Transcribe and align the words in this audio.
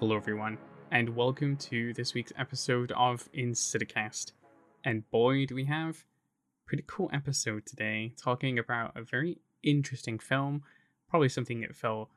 Hello, 0.00 0.14
everyone, 0.14 0.58
and 0.92 1.16
welcome 1.16 1.56
to 1.56 1.92
this 1.92 2.14
week's 2.14 2.32
episode 2.38 2.92
of 2.92 3.28
Insidicast. 3.32 4.30
And 4.84 5.10
boy, 5.10 5.44
do 5.44 5.56
we 5.56 5.64
have 5.64 6.04
pretty 6.66 6.84
cool 6.86 7.10
episode 7.12 7.66
today, 7.66 8.12
talking 8.16 8.60
about 8.60 8.96
a 8.96 9.02
very 9.02 9.38
interesting 9.64 10.20
film, 10.20 10.62
probably 11.10 11.28
something 11.28 11.62
that 11.62 11.74
fell 11.74 12.10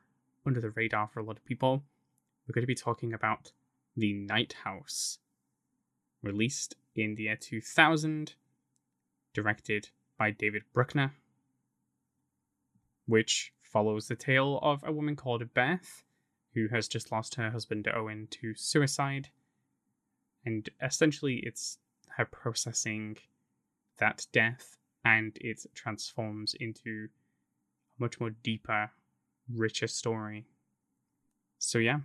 under 0.46 0.60
the 0.60 0.70
radar 0.70 1.08
for 1.08 1.18
a 1.18 1.24
lot 1.24 1.36
of 1.36 1.44
people. 1.44 1.82
We're 2.46 2.52
going 2.52 2.62
to 2.62 2.68
be 2.68 2.76
talking 2.76 3.12
about 3.12 3.50
The 3.96 4.12
Night 4.12 4.54
House, 4.62 5.18
released 6.22 6.76
in 6.94 7.16
the 7.16 7.24
year 7.24 7.36
2000, 7.36 8.34
directed 9.34 9.88
by 10.16 10.30
David 10.30 10.62
Bruckner, 10.72 11.14
which 13.06 13.52
follows 13.60 14.06
the 14.06 14.14
tale 14.14 14.60
of 14.62 14.84
a 14.86 14.92
woman 14.92 15.16
called 15.16 15.52
Beth 15.52 16.04
who 16.54 16.68
has 16.68 16.88
just 16.88 17.10
lost 17.10 17.36
her 17.36 17.50
husband 17.50 17.88
Owen 17.94 18.28
to 18.30 18.54
suicide. 18.54 19.28
And 20.44 20.68
essentially, 20.82 21.36
it's 21.44 21.78
her 22.16 22.24
processing 22.24 23.18
that 23.98 24.26
death 24.32 24.76
and 25.04 25.36
it 25.40 25.64
transforms 25.74 26.54
into 26.58 27.08
a 27.98 28.02
much 28.02 28.20
more 28.20 28.30
deeper, 28.30 28.90
richer 29.52 29.86
story. 29.86 30.46
So, 31.58 31.78
yeah, 31.78 32.00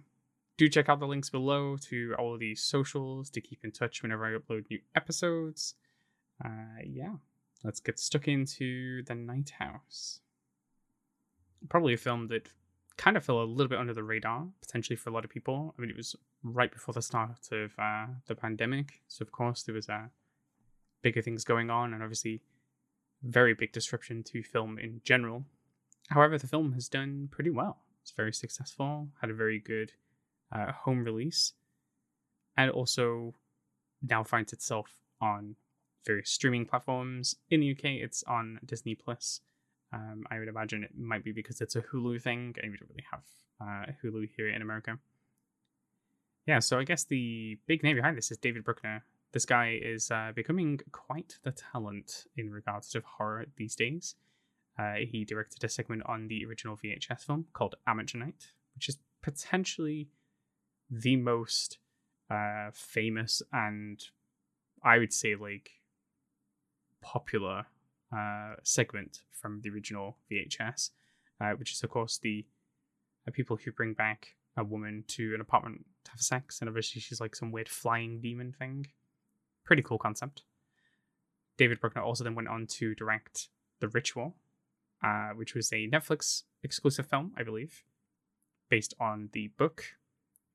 do 0.58 0.68
check 0.68 0.90
out 0.90 1.00
the 1.00 1.08
links 1.08 1.30
below 1.30 1.78
to 1.90 2.16
all 2.18 2.34
of 2.34 2.40
these 2.40 2.62
socials 2.62 3.30
to 3.32 3.42
keep 3.42 3.64
in 3.64 3.72
touch 3.72 4.02
whenever 4.02 4.26
I 4.26 4.38
upload 4.38 4.66
new 4.70 4.80
episodes. 4.96 5.76
Uh, 6.44 6.82
yeah, 6.86 7.16
let's 7.64 7.80
get 7.80 8.00
stuck 8.00 8.28
into 8.28 9.04
The 9.04 9.16
Night 9.16 9.52
House. 9.60 10.20
Probably 11.70 11.94
a 11.94 11.98
film 11.98 12.28
that 12.28 12.50
kind 12.98 13.16
of 13.16 13.24
fell 13.24 13.42
a 13.42 13.46
little 13.46 13.70
bit 13.70 13.80
under 13.80 13.94
the 13.94 14.04
radar, 14.04 14.48
potentially 14.62 14.96
for 14.96 15.10
a 15.10 15.14
lot 15.14 15.24
of 15.24 15.30
people. 15.30 15.74
I 15.78 15.82
mean, 15.82 15.90
it 15.90 15.96
was 15.96 16.16
right 16.44 16.72
before 16.72 16.94
the 16.94 17.02
start 17.02 17.50
of 17.52 17.74
uh, 17.78 18.08
the 18.26 18.36
pandemic, 18.36 19.02
so 19.08 19.24
of 19.24 19.32
course 19.32 19.64
there 19.64 19.76
was 19.76 19.88
uh, 19.88 20.08
bigger 21.02 21.22
things 21.22 21.44
going 21.44 21.70
on, 21.70 21.94
and 21.94 22.02
obviously 22.02 22.42
very 23.24 23.54
big 23.54 23.72
disruption 23.72 24.24
to 24.24 24.44
film 24.44 24.78
in 24.78 25.02
general. 25.04 25.44
However, 26.10 26.38
the 26.38 26.48
film 26.48 26.74
has 26.74 26.88
done 26.88 27.30
pretty 27.32 27.50
well. 27.50 27.78
It's 28.02 28.12
very 28.12 28.34
successful, 28.34 29.10
had 29.22 29.30
a 29.30 29.34
very 29.34 29.60
good 29.60 29.94
uh, 30.52 30.72
home 30.72 31.04
release, 31.04 31.54
and 32.56 32.72
also 32.72 33.36
now 34.02 34.24
finds 34.24 34.54
itself 34.54 34.90
on 35.22 35.56
various 36.06 36.30
streaming 36.30 36.66
platforms. 36.66 37.36
In 37.50 37.60
the 37.60 37.72
UK, 37.72 37.86
it's 37.86 38.24
on 38.24 38.60
Disney 38.66 38.96
Plus 38.96 39.42
um, 39.94 40.26
I 40.30 40.40
would 40.40 40.48
imagine 40.48 40.84
it 40.84 40.98
might 40.98 41.24
be 41.24 41.32
because 41.32 41.62
it's 41.62 41.76
a 41.76 41.82
Hulu 41.82 42.22
thing, 42.22 42.56
and 42.62 42.72
we 42.72 42.78
don't 42.78 42.90
really 42.90 43.06
have 43.12 43.24
uh, 43.62 43.92
Hulu 44.04 44.30
here 44.36 44.50
in 44.50 44.62
America. 44.62 44.98
Yeah, 46.46 46.60
so 46.60 46.80
I 46.80 46.84
guess 46.84 47.04
the 47.04 47.58
big 47.68 47.84
name 47.84 47.96
behind 47.96 48.18
this 48.18 48.32
is 48.32 48.38
David 48.38 48.64
Bruckner. 48.64 49.04
This 49.34 49.46
guy 49.46 49.80
is 49.82 50.10
uh, 50.12 50.32
becoming 50.34 50.80
quite 50.92 51.38
the 51.44 51.52
talent 51.52 52.26
in 52.38 52.50
regards 52.50 52.90
to 52.92 53.02
horror 53.06 53.46
these 53.58 53.76
days. 53.76 54.16
Uh, 54.80 54.96
he 55.10 55.26
directed 55.26 55.64
a 55.64 55.70
segment 55.70 56.04
on 56.06 56.28
the 56.28 56.46
original 56.46 56.78
VHS 56.78 57.26
film 57.26 57.48
called 57.54 57.76
Amateur 57.86 58.20
Night, 58.20 58.54
which 58.76 58.88
is 58.88 59.00
potentially 59.22 60.10
the 60.90 61.16
most 61.16 61.80
uh, 62.30 62.70
famous 62.74 63.42
and 63.52 64.04
I 64.84 64.98
would 64.98 65.14
say 65.14 65.36
like 65.36 65.72
popular 67.02 67.66
uh, 68.16 68.56
segment 68.64 69.22
from 69.32 69.62
the 69.62 69.70
original 69.70 70.18
VHS, 70.32 70.92
uh, 71.42 71.52
which 71.52 71.72
is, 71.72 71.84
of 71.84 71.90
course, 71.90 72.18
the 72.18 72.46
uh, 73.28 73.32
people 73.32 73.58
who 73.58 73.72
bring 73.72 73.94
back 73.94 74.36
a 74.56 74.64
woman 74.64 75.04
to 75.08 75.34
an 75.36 75.42
apartment 75.42 75.86
to 76.06 76.12
have 76.12 76.22
sex, 76.22 76.60
and 76.60 76.68
obviously 76.70 77.00
she's 77.02 77.22
like 77.22 77.36
some 77.36 77.52
weird 77.52 77.70
flying 77.70 78.20
demon 78.20 78.54
thing. 78.58 78.88
Pretty 79.64 79.84
cool 79.84 79.98
concept. 79.98 80.44
David 81.58 81.80
Bruckner 81.80 82.02
also 82.02 82.24
then 82.24 82.36
went 82.36 82.48
on 82.48 82.68
to 82.68 82.96
direct 82.96 83.50
The 83.80 83.88
Ritual, 83.88 84.36
uh, 85.04 85.30
which 85.30 85.54
was 85.54 85.72
a 85.72 85.90
Netflix 85.90 86.44
exclusive 86.64 87.08
film, 87.08 87.34
I 87.38 87.44
believe, 87.44 87.84
based 88.70 88.94
on 89.00 89.30
the 89.34 89.48
book. 89.58 89.84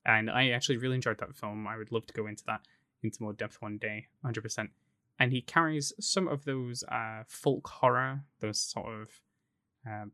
And 0.04 0.30
I 0.30 0.50
actually 0.50 0.78
really 0.78 0.96
enjoyed 0.96 1.18
that 1.18 1.36
film. 1.36 1.66
I 1.66 1.76
would 1.76 1.92
love 1.92 2.06
to 2.06 2.12
go 2.12 2.26
into 2.26 2.44
that 2.46 2.62
into 3.02 3.22
more 3.22 3.32
depth 3.32 3.60
one 3.60 3.78
day, 3.78 4.06
100% 4.24 4.68
and 5.18 5.32
he 5.32 5.40
carries 5.40 5.92
some 6.00 6.28
of 6.28 6.44
those 6.44 6.82
uh, 6.84 7.22
folk 7.26 7.68
horror, 7.68 8.24
those 8.40 8.60
sort 8.60 8.86
of 8.92 9.08
uh, 9.88 10.06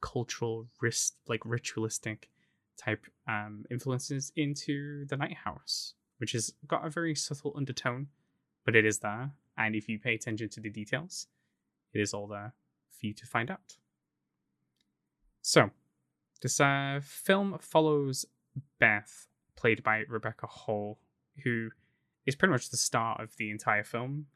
cultural, 0.00 0.66
risk, 0.80 1.14
like 1.28 1.40
ritualistic 1.44 2.28
type 2.76 3.06
um, 3.28 3.64
influences 3.70 4.32
into 4.36 5.06
the 5.06 5.16
Night 5.16 5.36
House, 5.44 5.94
which 6.18 6.32
has 6.32 6.52
got 6.66 6.86
a 6.86 6.90
very 6.90 7.14
subtle 7.14 7.52
undertone, 7.56 8.08
but 8.64 8.76
it 8.76 8.84
is 8.84 8.98
there. 8.98 9.32
And 9.56 9.74
if 9.74 9.88
you 9.88 9.98
pay 9.98 10.14
attention 10.14 10.48
to 10.50 10.60
the 10.60 10.70
details, 10.70 11.26
it 11.92 12.00
is 12.00 12.14
all 12.14 12.26
there 12.26 12.54
for 12.90 13.06
you 13.06 13.14
to 13.14 13.26
find 13.26 13.50
out. 13.50 13.76
So, 15.42 15.70
this 16.40 16.60
uh, 16.60 17.00
film 17.02 17.58
follows 17.60 18.24
Beth, 18.78 19.28
played 19.56 19.82
by 19.82 20.04
Rebecca 20.08 20.46
Hall, 20.46 20.98
who 21.44 21.70
is 22.26 22.36
pretty 22.36 22.52
much 22.52 22.70
the 22.70 22.76
star 22.76 23.20
of 23.20 23.36
the 23.36 23.50
entire 23.50 23.84
film. 23.84 24.26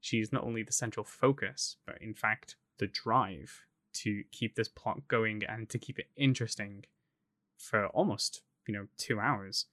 She's 0.00 0.32
not 0.32 0.44
only 0.44 0.62
the 0.62 0.72
central 0.72 1.04
focus, 1.04 1.76
but 1.86 2.00
in 2.00 2.14
fact 2.14 2.56
the 2.78 2.86
drive 2.86 3.64
to 3.94 4.22
keep 4.30 4.54
this 4.54 4.68
plot 4.68 5.08
going 5.08 5.42
and 5.48 5.68
to 5.68 5.78
keep 5.78 5.98
it 5.98 6.08
interesting 6.16 6.84
for 7.56 7.86
almost, 7.88 8.42
you 8.66 8.74
know, 8.74 8.86
two 8.96 9.18
hours. 9.18 9.66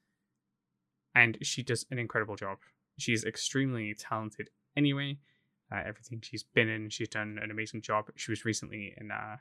And 1.14 1.38
she 1.42 1.64
does 1.64 1.86
an 1.92 2.00
incredible 2.00 2.36
job. 2.36 2.58
She's 2.98 3.24
extremely 3.24 3.94
talented 3.94 4.50
anyway. 4.76 5.20
Uh, 5.72 5.82
everything 5.86 6.22
she's 6.22 6.44
been 6.44 6.70
in, 6.70 6.90
she's 6.90 7.08
done 7.08 7.40
an 7.42 7.52
amazing 7.52 7.82
job. 7.82 8.09
She 8.16 8.32
was 8.32 8.46
recently 8.46 8.94
in, 8.97 9.12
uh, 9.12 9.38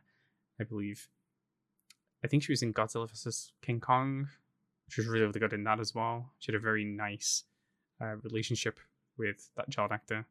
I 0.61 0.65
believe, 0.65 1.09
I 2.23 2.29
think 2.29 2.43
she 2.43 2.53
was 2.53 2.62
in 2.62 2.73
Godzilla 2.73 3.09
vs. 3.09 3.53
King 3.62 3.81
Kong. 3.81 4.29
She 4.89 5.01
was 5.01 5.09
really, 5.09 5.27
really 5.27 5.41
good 5.41 5.53
in 5.53 5.65
that 5.65 5.81
as 5.81 5.95
well. 5.95 6.33
She 6.39 6.53
had 6.53 6.59
a 6.59 6.62
very 6.62 6.85
nice 6.85 7.45
uh, 8.00 8.16
relationship 8.22 8.78
with 9.16 9.50
that 9.56 9.71
child 9.71 9.93
actor. 9.93 10.27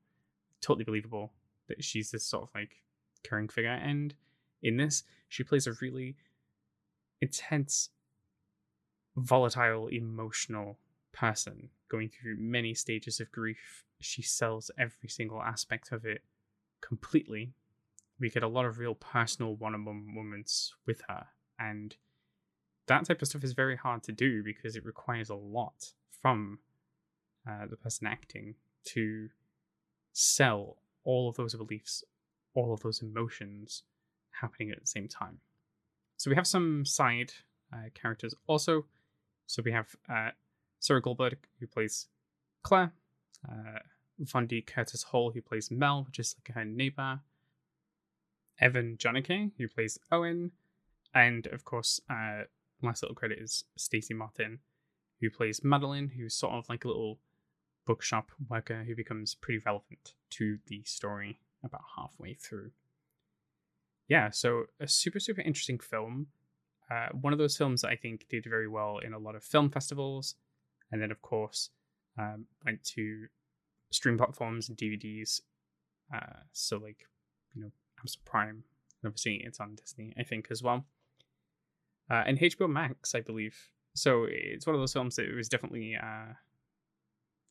Totally 0.62 0.84
believable 0.84 1.32
that 1.68 1.84
she's 1.84 2.12
this 2.12 2.26
sort 2.26 2.44
of 2.44 2.50
like 2.56 2.82
caring 3.24 3.48
figure. 3.48 3.72
And 3.72 4.14
in 4.62 4.78
this, 4.78 5.04
she 5.28 5.44
plays 5.44 5.68
a 5.68 5.74
really 5.82 6.16
intense, 7.22 7.90
volatile, 9.16 9.88
emotional 9.88 10.78
person 11.12 11.70
going 11.90 12.10
through 12.10 12.36
many 12.38 12.74
stages 12.74 13.20
of 13.20 13.32
grief. 13.32 13.84
She 14.00 14.22
sells 14.22 14.72
every 14.78 15.10
single 15.10 15.42
aspect 15.42 15.92
of 15.92 16.06
it 16.06 16.22
completely. 16.82 17.54
We 18.20 18.30
get 18.30 18.44
a 18.44 18.48
lot 18.48 18.66
of 18.66 18.80
real 18.80 18.96
personal 18.96 19.56
one 19.56 19.74
on 19.74 19.86
one 19.86 20.04
moments 20.06 20.74
with 20.86 21.02
her. 21.08 21.28
And 21.60 21.96
that 22.88 23.06
type 23.06 23.22
of 23.22 23.28
stuff 23.28 23.44
is 23.44 23.54
very 23.54 23.78
hard 23.78 24.04
to 24.04 24.12
do 24.12 24.44
because 24.44 24.76
it 24.76 24.86
requires 24.86 25.30
a 25.30 25.36
lot 25.36 25.94
from 26.22 26.60
uh, 27.48 27.66
the 27.70 27.78
person 27.78 28.08
acting 28.08 28.56
to 28.86 29.30
sell 30.12 30.78
all 31.04 31.30
of 31.30 31.36
those 31.36 31.56
beliefs, 31.56 32.04
all 32.54 32.74
of 32.74 32.82
those 32.82 33.02
emotions 33.02 33.84
happening 34.42 34.72
at 34.72 34.80
the 34.80 34.88
same 34.88 35.08
time. 35.08 35.40
So 36.18 36.30
we 36.30 36.36
have 36.36 36.48
some 36.48 36.86
side 36.86 37.34
uh, 37.74 37.90
characters 37.94 38.34
also. 38.48 38.86
So 39.48 39.62
we 39.64 39.72
have 39.72 39.96
uh, 40.10 40.30
Sarah 40.80 41.02
Goldberg, 41.02 41.38
who 41.60 41.68
plays 41.68 42.08
Claire, 42.62 42.94
uh, 43.50 43.80
Vondie 44.22 44.66
Curtis 44.66 45.04
Hall, 45.04 45.32
who 45.32 45.42
plays 45.42 45.72
Mel, 45.72 46.04
which 46.06 46.20
is 46.20 46.36
like 46.38 46.56
her 46.56 46.66
neighbor, 46.66 47.20
Evan 48.60 48.98
Jonigkeit, 48.98 49.52
who 49.58 49.68
plays 49.68 50.00
Owen, 50.12 50.52
and 51.14 51.48
of 51.48 51.66
course, 51.66 52.00
uh, 52.10 52.44
last 52.82 53.04
little 53.04 53.16
credit 53.16 53.40
is 53.40 53.66
Stacy 53.78 54.14
Martin, 54.14 54.60
who 55.20 55.30
plays 55.30 55.64
Madeline, 55.64 56.12
who's 56.16 56.36
sort 56.36 56.54
of 56.54 56.68
like 56.70 56.86
a 56.86 56.88
little 56.88 57.20
bookshop 57.86 58.32
worker 58.50 58.84
who 58.86 58.96
becomes 58.96 59.36
pretty 59.36 59.62
relevant 59.66 60.14
to 60.32 60.60
the 60.68 60.84
story 60.84 61.40
about 61.64 61.82
halfway 61.96 62.34
through. 62.34 62.72
Yeah, 64.08 64.30
so 64.30 64.66
a 64.80 64.88
super, 64.88 65.20
super 65.20 65.42
interesting 65.42 65.80
film. 65.80 66.28
Uh, 66.92 67.08
one 67.20 67.34
of 67.34 67.40
those 67.40 67.58
films 67.58 67.82
that 67.82 67.90
I 67.90 67.96
think 67.96 68.28
did 68.30 68.46
very 68.48 68.68
well 68.68 69.00
in 69.00 69.14
a 69.14 69.18
lot 69.18 69.36
of 69.36 69.44
film 69.44 69.70
festivals, 69.70 70.36
and 70.92 71.02
then, 71.02 71.12
of 71.12 71.22
course, 71.22 71.70
um, 72.18 72.46
went 72.66 72.84
to 72.96 73.28
stream 73.92 74.18
platforms 74.18 74.70
and 74.70 74.78
DVDs. 74.78 75.42
Uh, 76.14 76.42
so, 76.52 76.78
like, 76.78 77.08
you 77.56 77.62
know, 77.62 77.72
Amazon 78.00 78.22
Prime, 78.26 78.64
obviously 79.06 79.42
it's 79.46 79.60
on 79.60 79.76
Disney, 79.76 80.14
I 80.18 80.24
think, 80.24 80.48
as 80.52 80.62
well. 80.62 80.86
Uh, 82.10 82.24
and 82.28 82.38
HBO 82.38 82.70
Max, 82.70 83.16
I 83.16 83.22
believe. 83.22 83.70
So 83.96 84.26
it's 84.30 84.68
one 84.68 84.76
of 84.76 84.82
those 84.82 84.94
films 84.94 85.16
that 85.16 85.34
was 85.34 85.50
definitely 85.50 85.96
uh, 85.96 86.34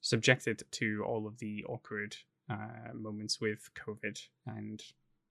subjected 0.02 0.62
to 0.72 1.02
all 1.06 1.26
of 1.26 1.38
the 1.38 1.64
awkward 1.64 2.16
uh, 2.50 2.92
moments 2.92 3.40
with 3.40 3.70
COVID, 3.74 4.20
and 4.46 4.82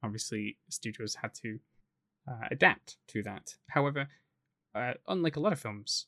obviously 0.01 0.57
studios 0.69 1.15
had 1.21 1.35
to 1.35 1.59
uh, 2.27 2.47
adapt 2.49 2.97
to 3.09 3.21
that. 3.23 3.55
However, 3.69 4.07
uh, 4.73 4.93
unlike 5.07 5.35
a 5.35 5.39
lot 5.39 5.53
of 5.53 5.59
films, 5.59 6.07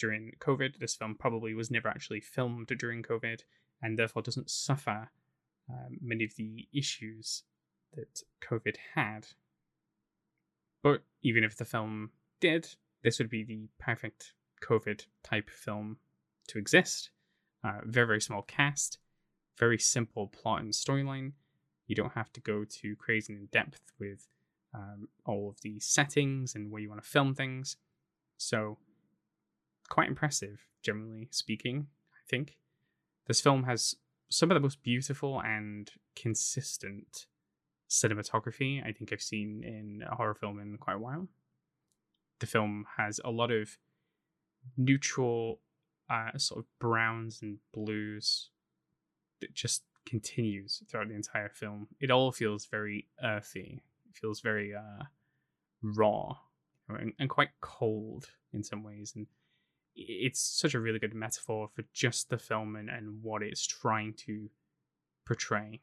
during 0.00 0.32
COVID. 0.40 0.78
This 0.78 0.96
film 0.96 1.14
probably 1.14 1.54
was 1.54 1.70
never 1.70 1.88
actually 1.88 2.20
filmed 2.20 2.66
during 2.78 3.02
COVID 3.02 3.42
and 3.82 3.98
therefore 3.98 4.22
doesn't 4.22 4.50
suffer 4.50 5.10
um, 5.68 5.98
many 6.00 6.24
of 6.24 6.34
the 6.36 6.66
issues 6.72 7.44
that 7.94 8.22
COVID 8.40 8.76
had. 8.94 9.28
But 10.82 11.02
even 11.22 11.44
if 11.44 11.56
the 11.56 11.64
film 11.64 12.10
did, 12.40 12.74
this 13.04 13.18
would 13.18 13.30
be 13.30 13.44
the 13.44 13.68
perfect 13.78 14.32
COVID 14.62 15.04
type 15.22 15.50
film 15.50 15.98
to 16.48 16.58
exist. 16.58 17.10
Uh, 17.62 17.80
very, 17.84 18.06
very 18.06 18.20
small 18.20 18.42
cast, 18.42 18.98
very 19.58 19.78
simple 19.78 20.26
plot 20.26 20.62
and 20.62 20.72
storyline. 20.72 21.32
You 21.86 21.94
don't 21.94 22.12
have 22.12 22.32
to 22.32 22.40
go 22.40 22.64
too 22.64 22.96
crazy 22.96 23.34
in 23.34 23.48
depth 23.52 23.92
with 23.98 24.28
um, 24.74 25.08
all 25.26 25.50
of 25.50 25.60
the 25.62 25.80
settings 25.80 26.54
and 26.54 26.70
where 26.70 26.80
you 26.80 26.88
want 26.88 27.02
to 27.02 27.08
film 27.08 27.34
things. 27.34 27.76
So, 28.38 28.78
quite 29.88 30.08
impressive, 30.08 30.66
generally 30.82 31.28
speaking, 31.30 31.88
I 32.14 32.22
think. 32.28 32.56
This 33.26 33.40
film 33.40 33.64
has 33.64 33.96
some 34.30 34.50
of 34.50 34.54
the 34.54 34.60
most 34.60 34.82
beautiful 34.82 35.40
and 35.42 35.90
consistent 36.16 37.26
cinematography 37.90 38.86
I 38.86 38.92
think 38.92 39.12
I've 39.12 39.20
seen 39.20 39.62
in 39.64 40.04
a 40.08 40.14
horror 40.14 40.34
film 40.34 40.60
in 40.60 40.78
quite 40.78 40.96
a 40.96 41.00
while. 41.00 41.28
The 42.38 42.46
film 42.46 42.86
has 42.96 43.20
a 43.24 43.30
lot 43.30 43.50
of 43.50 43.76
neutral 44.76 45.60
uh, 46.10 46.36
sort 46.36 46.60
of 46.60 46.66
browns 46.78 47.40
and 47.40 47.58
blues 47.72 48.50
that 49.40 49.54
just 49.54 49.84
continues 50.04 50.82
throughout 50.88 51.08
the 51.08 51.14
entire 51.14 51.48
film. 51.48 51.88
It 52.00 52.10
all 52.10 52.32
feels 52.32 52.66
very 52.66 53.06
earthy. 53.22 53.82
It 54.08 54.16
feels 54.16 54.40
very 54.40 54.74
uh, 54.74 55.04
raw 55.82 56.36
and, 56.88 57.12
and 57.18 57.30
quite 57.30 57.50
cold 57.60 58.30
in 58.52 58.64
some 58.64 58.82
ways. 58.82 59.12
And 59.14 59.26
it's 59.94 60.40
such 60.40 60.74
a 60.74 60.80
really 60.80 60.98
good 60.98 61.14
metaphor 61.14 61.68
for 61.74 61.84
just 61.92 62.30
the 62.30 62.38
film 62.38 62.76
and, 62.76 62.88
and 62.88 63.22
what 63.22 63.42
it's 63.42 63.66
trying 63.66 64.14
to 64.26 64.50
portray. 65.24 65.80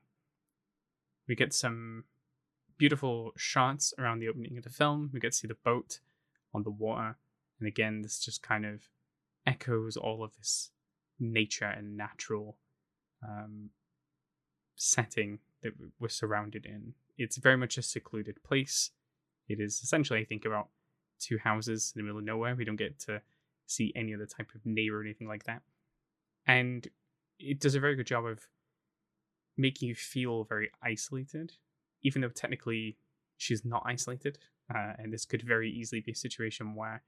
We 1.28 1.36
get 1.36 1.54
some 1.54 2.06
beautiful 2.78 3.34
shots 3.38 3.94
around 3.98 4.20
the 4.20 4.30
opening 4.30 4.58
of 4.58 4.64
the 4.64 4.70
film. 4.70 5.10
We 5.14 5.20
get 5.20 5.32
to 5.32 5.38
see 5.38 5.48
the 5.48 5.56
boat 5.56 6.00
on 6.54 6.64
the 6.64 6.70
water. 6.70 7.18
And 7.60 7.68
again, 7.68 8.02
this 8.02 8.20
just 8.20 8.44
kind 8.44 8.66
of 8.66 8.82
echoes 9.48 9.98
all 9.98 10.24
of 10.24 10.36
this 10.38 10.70
nature 11.20 11.66
and 11.66 11.98
natural 11.98 12.58
um, 13.28 13.72
setting 14.76 15.40
that 15.64 15.72
we're 16.00 16.10
surrounded 16.10 16.66
in. 16.66 16.94
It's 17.18 17.38
very 17.38 17.58
much 17.58 17.78
a 17.78 17.82
secluded 17.82 18.44
place. 18.44 18.92
It 19.48 19.60
is 19.60 19.80
essentially, 19.82 20.20
I 20.20 20.26
think, 20.26 20.46
about 20.46 20.68
two 21.20 21.40
houses 21.40 21.94
in 21.96 22.00
the 22.00 22.04
middle 22.04 22.20
of 22.20 22.26
nowhere. 22.26 22.56
We 22.56 22.66
don't 22.66 22.76
get 22.76 23.00
to 23.00 23.22
see 23.66 23.92
any 23.96 24.14
other 24.14 24.28
type 24.28 24.52
of 24.54 24.66
neighbor 24.66 25.00
or 25.00 25.04
anything 25.04 25.28
like 25.28 25.46
that. 25.46 25.62
And 26.46 26.88
it 27.40 27.60
does 27.60 27.76
a 27.76 27.80
very 27.80 27.96
good 27.96 28.06
job 28.06 28.26
of 28.26 28.48
making 29.58 29.90
you 29.90 29.96
feel 29.96 30.44
very 30.44 30.70
isolated, 30.84 31.54
even 32.04 32.22
though 32.22 32.30
technically 32.30 32.98
she's 33.38 33.66
not 33.66 33.84
isolated. 33.86 34.38
Uh, 34.74 34.94
and 35.00 35.12
this 35.12 35.26
could 35.26 35.42
very 35.42 35.72
easily 35.72 36.02
be 36.02 36.12
a 36.12 36.16
situation 36.16 36.76
where, 36.76 37.02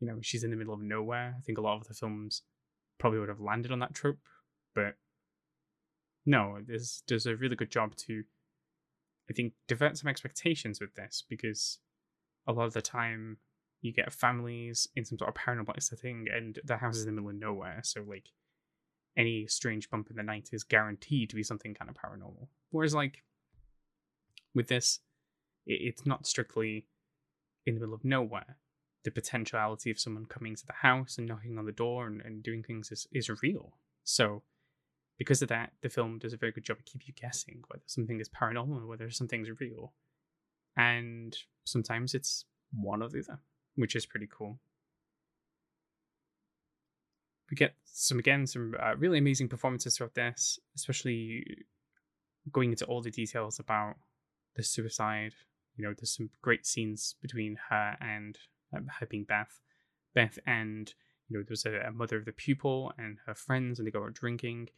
you 0.00 0.06
know, 0.06 0.18
she's 0.20 0.44
in 0.44 0.50
the 0.50 0.56
middle 0.56 0.74
of 0.74 0.80
nowhere. 0.80 1.34
I 1.36 1.40
think 1.42 1.58
a 1.58 1.62
lot 1.62 1.76
of 1.80 1.88
the 1.88 1.94
films 1.94 2.42
probably 2.98 3.18
would 3.18 3.28
have 3.28 3.40
landed 3.40 3.72
on 3.72 3.78
that 3.80 3.94
trope, 3.94 4.18
but 4.74 4.96
no, 6.24 6.58
this 6.66 7.02
does 7.06 7.26
a 7.26 7.36
really 7.36 7.56
good 7.56 7.70
job 7.70 7.94
to, 7.96 8.24
I 9.30 9.32
think, 9.32 9.52
divert 9.68 9.96
some 9.96 10.08
expectations 10.08 10.80
with 10.80 10.94
this 10.94 11.22
because 11.28 11.78
a 12.46 12.52
lot 12.52 12.66
of 12.66 12.72
the 12.72 12.82
time 12.82 13.38
you 13.80 13.92
get 13.92 14.12
families 14.12 14.88
in 14.96 15.04
some 15.04 15.18
sort 15.18 15.28
of 15.28 15.34
paranormal 15.34 15.80
setting 15.82 16.26
and 16.34 16.58
the 16.64 16.78
house 16.78 16.96
is 16.96 17.04
in 17.04 17.14
the 17.14 17.22
middle 17.22 17.30
of 17.30 17.36
nowhere. 17.36 17.80
So, 17.84 18.04
like, 18.06 18.30
any 19.16 19.46
strange 19.46 19.88
bump 19.88 20.10
in 20.10 20.16
the 20.16 20.22
night 20.22 20.50
is 20.52 20.64
guaranteed 20.64 21.30
to 21.30 21.36
be 21.36 21.42
something 21.42 21.74
kind 21.74 21.90
of 21.90 21.96
paranormal. 21.96 22.48
Whereas, 22.70 22.94
like, 22.94 23.22
with 24.54 24.68
this, 24.68 25.00
it's 25.66 26.06
not 26.06 26.26
strictly 26.26 26.86
in 27.66 27.74
the 27.74 27.80
middle 27.80 27.94
of 27.94 28.04
nowhere. 28.04 28.56
The 29.06 29.12
potentiality 29.12 29.92
of 29.92 30.00
someone 30.00 30.26
coming 30.26 30.56
to 30.56 30.66
the 30.66 30.72
house 30.72 31.16
and 31.16 31.28
knocking 31.28 31.58
on 31.58 31.64
the 31.64 31.70
door 31.70 32.08
and, 32.08 32.20
and 32.22 32.42
doing 32.42 32.64
things 32.64 32.90
is, 32.90 33.06
is 33.12 33.30
real. 33.40 33.74
So, 34.02 34.42
because 35.16 35.42
of 35.42 35.48
that, 35.48 35.70
the 35.80 35.88
film 35.88 36.18
does 36.18 36.32
a 36.32 36.36
very 36.36 36.50
good 36.50 36.64
job 36.64 36.78
of 36.78 36.86
keep 36.86 37.06
you 37.06 37.14
guessing 37.14 37.62
whether 37.68 37.84
something 37.86 38.18
is 38.18 38.28
paranormal 38.28 38.82
or 38.82 38.86
whether 38.88 39.08
something's 39.12 39.48
real. 39.60 39.92
And 40.76 41.38
sometimes 41.62 42.14
it's 42.14 42.46
one 42.72 43.00
or 43.00 43.08
the 43.08 43.20
other, 43.20 43.38
which 43.76 43.94
is 43.94 44.06
pretty 44.06 44.26
cool. 44.28 44.58
We 47.48 47.54
get 47.54 47.74
some 47.84 48.18
again 48.18 48.48
some 48.48 48.74
uh, 48.82 48.96
really 48.96 49.18
amazing 49.18 49.48
performances 49.48 49.96
throughout 49.96 50.16
this, 50.16 50.58
especially 50.74 51.46
going 52.50 52.72
into 52.72 52.84
all 52.86 53.02
the 53.02 53.12
details 53.12 53.60
about 53.60 53.94
the 54.56 54.64
suicide. 54.64 55.32
You 55.76 55.84
know, 55.84 55.94
there's 55.96 56.16
some 56.16 56.30
great 56.42 56.66
scenes 56.66 57.14
between 57.22 57.56
her 57.70 57.96
and 58.00 58.36
um, 58.74 58.86
her 58.98 59.06
being 59.06 59.24
Beth, 59.24 59.60
Beth 60.14 60.38
and 60.46 60.92
you 61.28 61.38
know 61.38 61.44
there's 61.46 61.66
a, 61.66 61.88
a 61.88 61.92
mother 61.92 62.16
of 62.16 62.24
the 62.24 62.32
pupil 62.32 62.92
and 62.98 63.18
her 63.26 63.34
friends, 63.34 63.78
and 63.78 63.86
they 63.86 63.90
go 63.90 64.04
out 64.04 64.14
drinking 64.14 64.68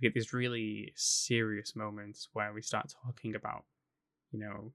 we 0.00 0.06
get 0.06 0.14
these 0.14 0.32
really 0.32 0.92
serious 0.94 1.74
moments 1.74 2.28
where 2.32 2.52
we 2.52 2.62
start 2.62 2.94
talking 3.02 3.34
about, 3.34 3.64
you 4.30 4.38
know, 4.38 4.72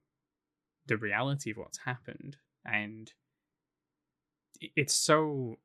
the 0.87 0.97
reality 0.97 1.51
of 1.51 1.57
what's 1.57 1.79
happened. 1.79 2.37
And 2.65 3.11
it's 4.75 4.93
so 4.93 5.57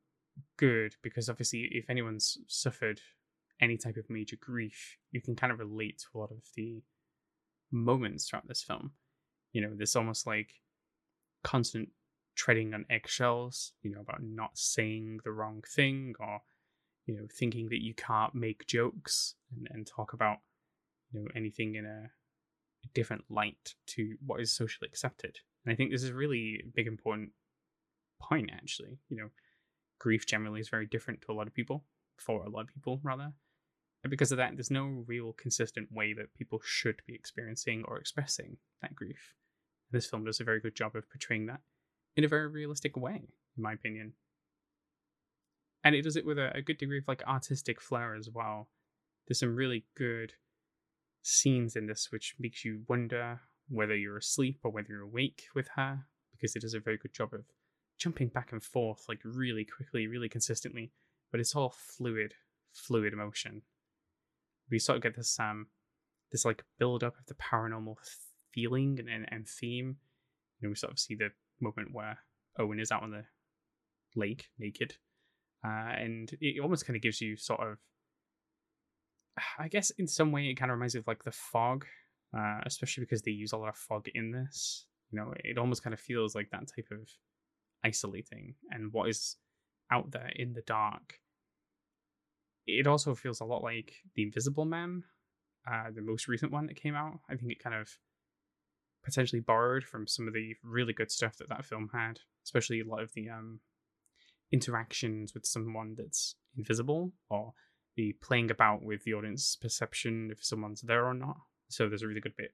good 0.57 0.95
because 1.03 1.29
obviously, 1.29 1.69
if 1.73 1.91
anyone's 1.91 2.39
suffered 2.47 3.01
any 3.61 3.77
type 3.77 3.97
of 3.97 4.09
major 4.09 4.37
grief, 4.37 4.97
you 5.11 5.21
can 5.21 5.35
kind 5.35 5.53
of 5.53 5.59
relate 5.59 5.99
to 5.99 6.07
a 6.15 6.19
lot 6.19 6.31
of 6.31 6.43
the 6.57 6.83
moments 7.73 8.29
throughout 8.29 8.47
this 8.47 8.63
film. 8.63 8.93
You 9.53 9.63
know, 9.63 9.73
there's 9.75 9.97
almost 9.97 10.27
like 10.27 10.51
constant 11.43 11.89
treading 12.39 12.73
on 12.73 12.87
eggshells, 12.89 13.73
you 13.83 13.91
know, 13.91 14.01
about 14.01 14.23
not 14.23 14.53
saying 14.55 15.19
the 15.25 15.33
wrong 15.33 15.63
thing 15.67 16.15
or 16.19 16.41
you 17.09 17.17
know, 17.17 17.27
thinking 17.33 17.71
that 17.71 17.83
you 17.83 17.95
can't 17.95 18.35
make 18.35 18.67
jokes 18.67 19.35
and, 19.57 19.67
and 19.71 19.87
talk 19.87 20.13
about, 20.13 20.37
you 21.11 21.21
know, 21.21 21.27
anything 21.35 21.75
in 21.75 21.85
a, 21.85 22.11
different 22.95 23.25
light 23.29 23.75
to 23.87 24.15
what 24.25 24.41
is 24.41 24.51
socially 24.51 24.89
accepted. 24.89 25.37
And 25.63 25.73
I 25.73 25.77
think 25.77 25.91
this 25.91 26.03
is 26.03 26.13
really 26.13 26.63
a 26.65 26.71
big 26.75 26.87
important 26.87 27.33
point 28.19 28.51
actually. 28.51 28.99
You 29.11 29.17
know, 29.19 29.29
grief 29.99 30.27
generally 30.27 30.61
is 30.61 30.71
very 30.71 30.87
different 30.87 31.21
to 31.21 31.33
a 31.33 31.35
lot 31.35 31.47
of 31.47 31.53
people, 31.53 31.85
for 32.17 32.43
a 32.43 32.49
lot 32.49 32.63
of 32.63 32.69
people 32.73 32.99
rather. 33.03 33.33
And 34.05 34.11
because 34.11 34.33
of 34.33 34.39
that, 34.39 34.53
there's 34.55 34.71
no 34.71 35.05
real 35.07 35.35
consistent 35.35 35.93
way 35.93 36.15
that 36.15 36.33
people 36.33 36.61
should 36.65 37.03
be 37.07 37.15
experiencing 37.15 37.85
or 37.87 37.99
expressing 37.99 38.57
that 38.81 38.95
grief. 38.95 39.35
This 39.91 40.07
film 40.07 40.25
does 40.25 40.41
a 40.41 40.45
very 40.45 40.61
good 40.61 40.75
job 40.75 40.97
of 40.97 41.11
portraying 41.11 41.45
that 41.47 41.61
in 42.19 42.25
a 42.25 42.29
very 42.29 42.49
realistic 42.49 42.99
way, 42.99 43.31
in 43.57 43.63
my 43.63 43.73
opinion 43.73 44.13
and 45.85 45.95
it 45.95 46.03
does 46.03 46.17
it 46.17 46.27
with 46.27 46.39
a, 46.39 46.55
a 46.55 46.63
good 46.63 46.79
degree 46.79 46.99
of 46.99 47.09
like 47.09 47.23
artistic 47.27 47.81
flair 47.81 48.15
as 48.15 48.29
well. 48.29 48.69
There's 49.27 49.41
some 49.41 49.55
really 49.55 49.85
good 49.97 50.35
scenes 51.23 51.77
in 51.77 51.87
this 51.87 52.09
which 52.11 52.35
makes 52.39 52.65
you 52.65 52.83
wonder 52.89 53.41
whether 53.69 53.97
you're 53.97 54.17
asleep 54.17 54.61
or 54.65 54.71
whether 54.71 54.89
you're 54.89 55.03
awake 55.03 55.45
with 55.55 55.69
her 55.77 56.07
because 56.33 56.57
it 56.57 56.63
does 56.63 56.75
a 56.75 56.81
very 56.81 56.97
good 56.97 57.13
job 57.13 57.35
of 57.35 57.45
jumping 57.99 58.29
back 58.29 58.53
and 58.53 58.63
forth 58.63 59.05
like 59.09 59.21
really 59.25 59.65
quickly, 59.65 60.07
really 60.07 60.29
consistently, 60.29 60.93
but 61.31 61.41
it's 61.41 61.55
all 61.55 61.75
fluid, 61.77 62.35
fluid 62.73 63.13
emotion. 63.13 63.63
We 64.71 64.79
sort 64.79 64.97
of 64.97 65.03
get 65.03 65.17
this 65.17 65.39
um 65.39 65.67
this 66.33 66.45
like 66.45 66.65
build 66.79 67.03
up 67.03 67.19
of 67.19 67.27
the 67.27 67.35
paranormal 67.35 67.97
feeling 68.53 68.99
and, 68.99 69.09
and, 69.09 69.27
and 69.31 69.49
theme. 69.49 69.97
You 70.61 70.69
know, 70.69 70.71
we 70.71 70.77
sort 70.77 70.93
of 70.93 70.99
see 70.99 71.15
the 71.15 71.31
moment 71.61 71.89
where 71.93 72.19
Owen 72.59 72.81
is 72.81 72.91
out 72.93 73.03
on 73.03 73.11
the 73.11 73.25
lake 74.17 74.49
naked 74.59 74.95
uh, 75.65 75.93
and 75.97 76.37
it 76.41 76.61
almost 76.61 76.87
kind 76.87 76.97
of 76.97 77.03
gives 77.03 77.21
you 77.21 77.37
sort 77.37 77.61
of 77.61 77.79
I 79.59 79.69
guess 79.69 79.91
in 79.91 80.07
some 80.07 80.33
way 80.33 80.47
it 80.47 80.55
kind 80.55 80.71
of 80.71 80.77
reminds 80.77 80.95
me 80.95 81.01
of 81.01 81.07
like 81.07 81.25
the 81.25 81.33
fog, 81.33 81.87
uh, 82.37 82.61
especially 82.67 83.05
because 83.05 83.23
they 83.23 83.31
use 83.31 83.53
a 83.53 83.57
lot 83.57 83.69
of 83.69 83.77
fog 83.77 84.09
in 84.15 84.31
this. 84.33 84.87
You 85.11 85.19
know, 85.19 85.33
it 85.45 85.59
almost 85.59 85.83
kind 85.83 85.95
of 85.95 86.01
feels 86.01 86.35
like 86.35 86.51
that 86.51 86.69
type 86.75 86.89
of 86.91 87.09
isolating 87.85 88.55
and 88.71 88.93
what 88.93 89.09
is 89.09 89.37
out 89.91 90.11
there 90.11 90.31
in 90.37 90.53
the 90.53 90.63
dark. 90.63 91.21
It 92.67 92.87
also 92.87 93.15
feels 93.15 93.41
a 93.41 93.47
lot 93.47 93.63
like 93.63 93.95
The 94.15 94.23
Invisible 94.23 94.67
Man, 94.67 95.05
uh, 95.71 95.85
the 95.95 96.03
most 96.03 96.29
recent 96.29 96.53
one 96.53 96.67
that 96.67 96.81
came 96.81 96.95
out. 96.95 97.21
I 97.31 97.37
think 97.37 97.51
it 97.51 97.63
kind 97.63 97.75
of 97.75 97.89
potentially 99.05 99.41
borrowed 99.41 99.85
from 99.85 100.07
some 100.07 100.29
of 100.29 100.35
the 100.35 100.55
really 100.63 100.93
good 100.93 101.11
stuff 101.11 101.37
that 101.37 101.49
that 101.49 101.65
film 101.65 101.91
had, 101.93 102.21
especially 102.45 102.81
a 102.81 102.85
lot 102.85 103.03
of 103.03 103.13
the 103.15 103.29
um, 103.29 103.61
interactions 104.53 105.35
with 105.35 105.47
someone 105.47 105.95
that's 105.97 106.35
invisible 106.57 107.13
or 107.31 107.53
the 107.97 108.15
playing 108.23 108.51
about 108.51 108.83
with 108.83 109.05
the 109.05 109.15
audience 109.15 109.57
perception 109.57 110.31
if 110.31 110.45
someone's 110.45 110.83
there 110.83 111.07
or 111.07 111.15
not. 111.15 111.37
So 111.69 111.89
there's 111.89 112.03
a 112.03 112.07
really 112.07 112.21
good 112.21 112.37
bit 112.37 112.53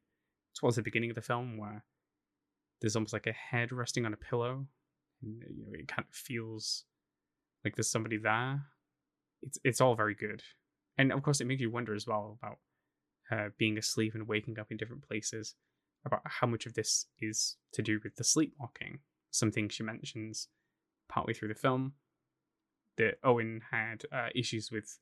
towards 0.59 0.77
the 0.77 0.83
beginning 0.83 1.11
of 1.11 1.17
the 1.17 1.23
film 1.23 1.57
where 1.57 1.85
there's 2.81 2.97
almost 2.97 3.13
like 3.13 3.27
a 3.27 3.33
head 3.33 3.73
resting 3.73 4.05
on 4.07 4.13
a 4.13 4.17
pillow, 4.17 4.67
and 5.23 5.43
you 5.49 5.65
know 5.65 5.73
it 5.73 5.89
kind 5.89 6.07
of 6.09 6.15
feels 6.15 6.85
like 7.65 7.77
there's 7.77 7.91
somebody 7.91 8.17
there. 8.17 8.63
It's 9.43 9.59
it's 9.65 9.81
all 9.81 9.95
very 9.95 10.15
good, 10.15 10.43
and 10.99 11.13
of 11.13 11.23
course 11.23 11.41
it 11.41 11.47
makes 11.47 11.61
you 11.61 11.71
wonder 11.71 11.95
as 11.95 12.07
well 12.07 12.39
about 12.43 12.59
her 13.31 13.55
being 13.59 13.79
asleep 13.79 14.15
and 14.15 14.29
waking 14.29 14.59
up 14.59 14.71
in 14.71 14.77
different 14.77 15.07
places. 15.07 15.55
About 16.05 16.23
how 16.25 16.47
much 16.47 16.67
of 16.67 16.75
this 16.75 17.07
is 17.21 17.57
to 17.73 17.83
do 17.83 18.01
with 18.03 18.17
the 18.17 18.25
sleepwalking. 18.25 18.99
Something 19.31 19.69
she 19.69 19.83
mentions 19.83 20.49
partway 21.09 21.33
through 21.33 21.49
the 21.49 21.55
film 21.55 21.95
that 22.97 23.19
Owen 23.25 23.63
had 23.71 24.05
uh, 24.13 24.29
issues 24.35 24.71
with 24.71 24.99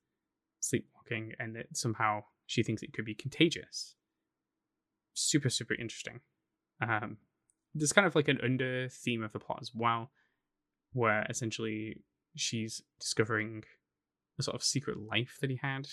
sleepwalking 0.61 1.33
and 1.39 1.55
that 1.57 1.77
somehow 1.77 2.23
she 2.47 2.63
thinks 2.63 2.83
it 2.83 2.93
could 2.93 3.05
be 3.05 3.15
contagious. 3.15 3.97
Super, 5.15 5.51
super 5.51 5.75
interesting. 5.75 6.21
Um, 6.81 7.19
there's 7.75 7.93
kind 7.93 8.07
of 8.07 8.15
like 8.15 8.29
an 8.29 8.41
under 8.43 8.89
theme 8.89 9.23
of 9.23 9.33
the 9.33 9.39
plot 9.39 9.59
as 9.61 9.73
well, 9.75 10.11
where 10.93 11.27
essentially 11.29 12.03
she's 12.37 12.83
discovering 13.01 13.65
a 14.39 14.43
sort 14.43 14.55
of 14.55 14.63
secret 14.63 14.99
life 14.99 15.39
that 15.41 15.51
he 15.51 15.57
had. 15.57 15.89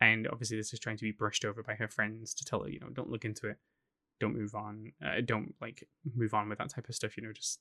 And 0.00 0.28
obviously, 0.28 0.56
this 0.56 0.72
is 0.72 0.78
trying 0.78 0.96
to 0.96 1.04
be 1.04 1.12
brushed 1.12 1.44
over 1.44 1.62
by 1.62 1.74
her 1.74 1.88
friends 1.88 2.32
to 2.34 2.44
tell 2.44 2.62
her, 2.62 2.68
you 2.68 2.78
know, 2.78 2.90
don't 2.90 3.10
look 3.10 3.24
into 3.24 3.48
it, 3.48 3.58
don't 4.20 4.36
move 4.36 4.54
on, 4.54 4.92
uh, 5.04 5.20
don't 5.24 5.54
like 5.60 5.88
move 6.14 6.34
on 6.34 6.48
with 6.48 6.58
that 6.58 6.70
type 6.70 6.88
of 6.88 6.94
stuff, 6.94 7.16
you 7.16 7.22
know, 7.22 7.32
just 7.32 7.60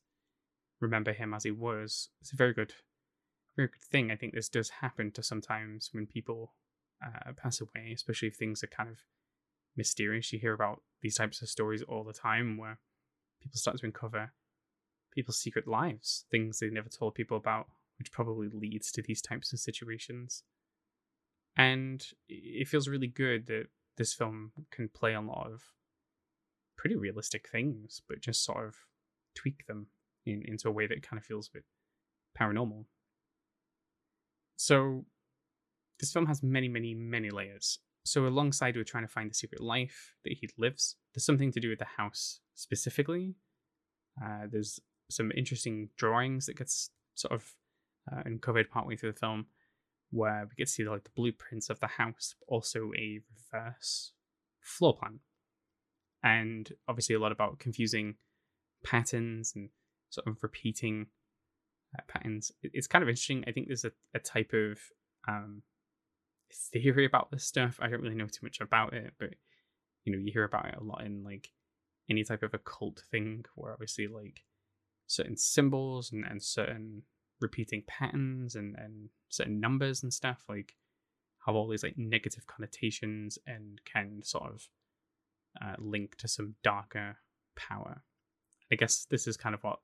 remember 0.80 1.14
him 1.14 1.34
as 1.34 1.44
he 1.44 1.52
was. 1.52 2.10
It's 2.22 2.34
a 2.34 2.36
very 2.36 2.54
good, 2.54 2.74
very 3.56 3.70
good 3.70 3.84
thing. 3.92 4.12
I 4.12 4.16
think 4.16 4.34
this 4.34 4.50
does 4.50 4.70
happen 4.70 5.12
to 5.12 5.24
sometimes 5.24 5.90
when 5.92 6.06
people 6.06 6.54
uh, 7.04 7.34
pass 7.36 7.62
away, 7.62 7.92
especially 7.94 8.30
if 8.30 8.36
things 8.36 8.64
are 8.64 8.68
kind 8.68 8.90
of 8.90 8.98
mysterious. 9.76 10.32
You 10.34 10.40
hear 10.40 10.54
about 10.54 10.82
these 11.02 11.16
types 11.16 11.42
of 11.42 11.50
stories 11.50 11.84
all 11.84 12.04
the 12.04 12.14
time 12.14 12.58
where 12.58 12.80
people 13.42 13.58
start 13.58 13.78
to 13.80 13.86
uncover 13.86 14.34
people's 15.14 15.40
secret 15.40 15.68
lives, 15.68 16.26
things 16.32 16.60
they 16.60 16.70
never 16.70 16.90
told 16.90 17.16
people 17.16 17.38
about, 17.38 17.68
which 17.98 18.12
probably 18.12 18.50
leads 18.50 18.92
to 18.92 19.02
these 19.02 19.22
types 19.22 19.54
of 19.54 19.60
situations. 19.60 20.44
And 21.56 22.06
it 22.30 22.68
feels 22.68 22.88
really 22.88 23.08
good 23.08 23.48
that 23.48 23.66
this 23.98 24.14
film 24.14 24.52
can 24.72 24.90
play 24.90 25.16
a 25.16 25.22
lot 25.22 25.48
of 25.52 25.64
pretty 26.78 26.96
realistic 26.96 27.48
things, 27.50 28.02
but 28.08 28.22
just 28.22 28.44
sort 28.44 28.66
of 28.66 28.76
tweak 29.36 29.66
them 29.68 29.88
in, 30.26 30.44
into 30.46 30.68
a 30.68 30.72
way 30.72 30.88
that 30.88 31.08
kind 31.08 31.20
of 31.20 31.26
feels 31.26 31.48
a 31.48 31.58
bit 31.58 31.64
paranormal. 32.40 32.86
So, 34.56 35.06
this 36.00 36.12
film 36.12 36.28
has 36.28 36.44
many, 36.44 36.68
many, 36.68 36.94
many 36.94 37.30
layers. 37.30 37.80
So, 38.06 38.26
alongside 38.26 38.76
with 38.76 38.88
trying 38.88 39.04
to 39.04 39.12
find 39.12 39.30
the 39.30 39.36
secret 39.36 39.62
life 39.62 40.16
that 40.24 40.38
he 40.40 40.50
lives, 40.58 40.96
there's 41.14 41.26
something 41.26 41.52
to 41.52 41.60
do 41.60 41.70
with 41.70 41.80
the 41.80 41.86
house 41.98 42.40
specifically. 42.56 43.36
Uh, 44.24 44.48
there's 44.52 44.80
some 45.10 45.32
interesting 45.36 45.90
drawings 45.98 46.48
that 46.48 46.58
gets 46.58 46.90
sort 47.16 47.34
of 47.34 47.54
uh, 48.12 48.22
uncovered 48.26 48.70
partway 48.70 48.96
through 48.96 49.12
the 49.12 49.20
film, 49.20 49.48
where 50.12 50.46
we 50.46 50.56
get 50.58 50.68
to 50.68 50.74
see 50.74 50.84
like 50.84 51.04
the 51.04 51.12
blueprints 51.16 51.70
of 51.70 51.80
the 51.80 51.88
house, 51.88 52.36
but 52.40 52.54
also 52.54 52.92
a 52.98 53.20
reverse 53.54 54.14
floor 54.62 54.96
plan, 54.96 55.20
and 56.24 56.72
obviously 56.88 57.16
a 57.16 57.20
lot 57.20 57.32
about 57.32 57.60
confusing 57.60 58.16
patterns 58.84 59.54
and 59.56 59.70
sort 60.10 60.28
of 60.28 60.42
repeating 60.42 61.08
uh, 61.98 62.02
patterns. 62.08 62.52
It's 62.64 62.88
kind 62.88 63.04
of 63.04 63.10
interesting. 63.10 63.44
I 63.48 63.52
think 63.52 63.68
there's 63.68 63.86
a, 63.86 63.92
a 64.14 64.20
type 64.20 64.54
of 64.54 64.80
um, 65.28 65.64
theory 66.54 67.06
about 67.06 67.32
this 67.32 67.44
stuff. 67.44 67.78
I 67.82 67.88
don't 67.88 68.02
really 68.02 68.16
know 68.16 68.28
too 68.28 68.44
much 68.44 68.60
about 68.62 68.94
it, 68.94 69.14
but 69.20 69.36
you 70.04 70.14
know, 70.14 70.20
you 70.20 70.32
hear 70.32 70.44
about 70.44 70.68
it 70.68 70.76
a 70.80 70.84
lot 70.84 71.04
in 71.06 71.24
like 71.24 71.50
any 72.10 72.24
type 72.24 72.44
of 72.44 72.54
occult 72.54 73.04
thing 73.12 73.44
where 73.56 73.74
obviously 73.74 74.08
like 74.08 74.44
certain 75.08 75.36
symbols 75.38 76.12
and, 76.12 76.26
and 76.26 76.42
certain 76.42 77.04
repeating 77.40 77.84
patterns 77.88 78.56
and, 78.56 78.76
and 78.78 79.10
certain 79.30 79.60
numbers 79.60 80.04
and 80.04 80.14
stuff 80.14 80.44
like 80.50 80.76
have 81.46 81.56
all 81.56 81.68
these 81.68 81.84
like 81.84 81.98
negative 81.98 82.48
connotations 82.48 83.38
and 83.46 83.82
can 83.86 84.22
sort 84.24 84.52
of 84.52 84.68
uh, 85.62 85.76
link 85.80 86.16
to 86.18 86.28
some 86.28 86.56
darker 86.64 87.18
power. 87.56 88.04
I 88.72 88.76
guess 88.76 89.06
this 89.10 89.28
is 89.28 89.38
kind 89.38 89.56
of 89.56 89.64
what 89.64 89.80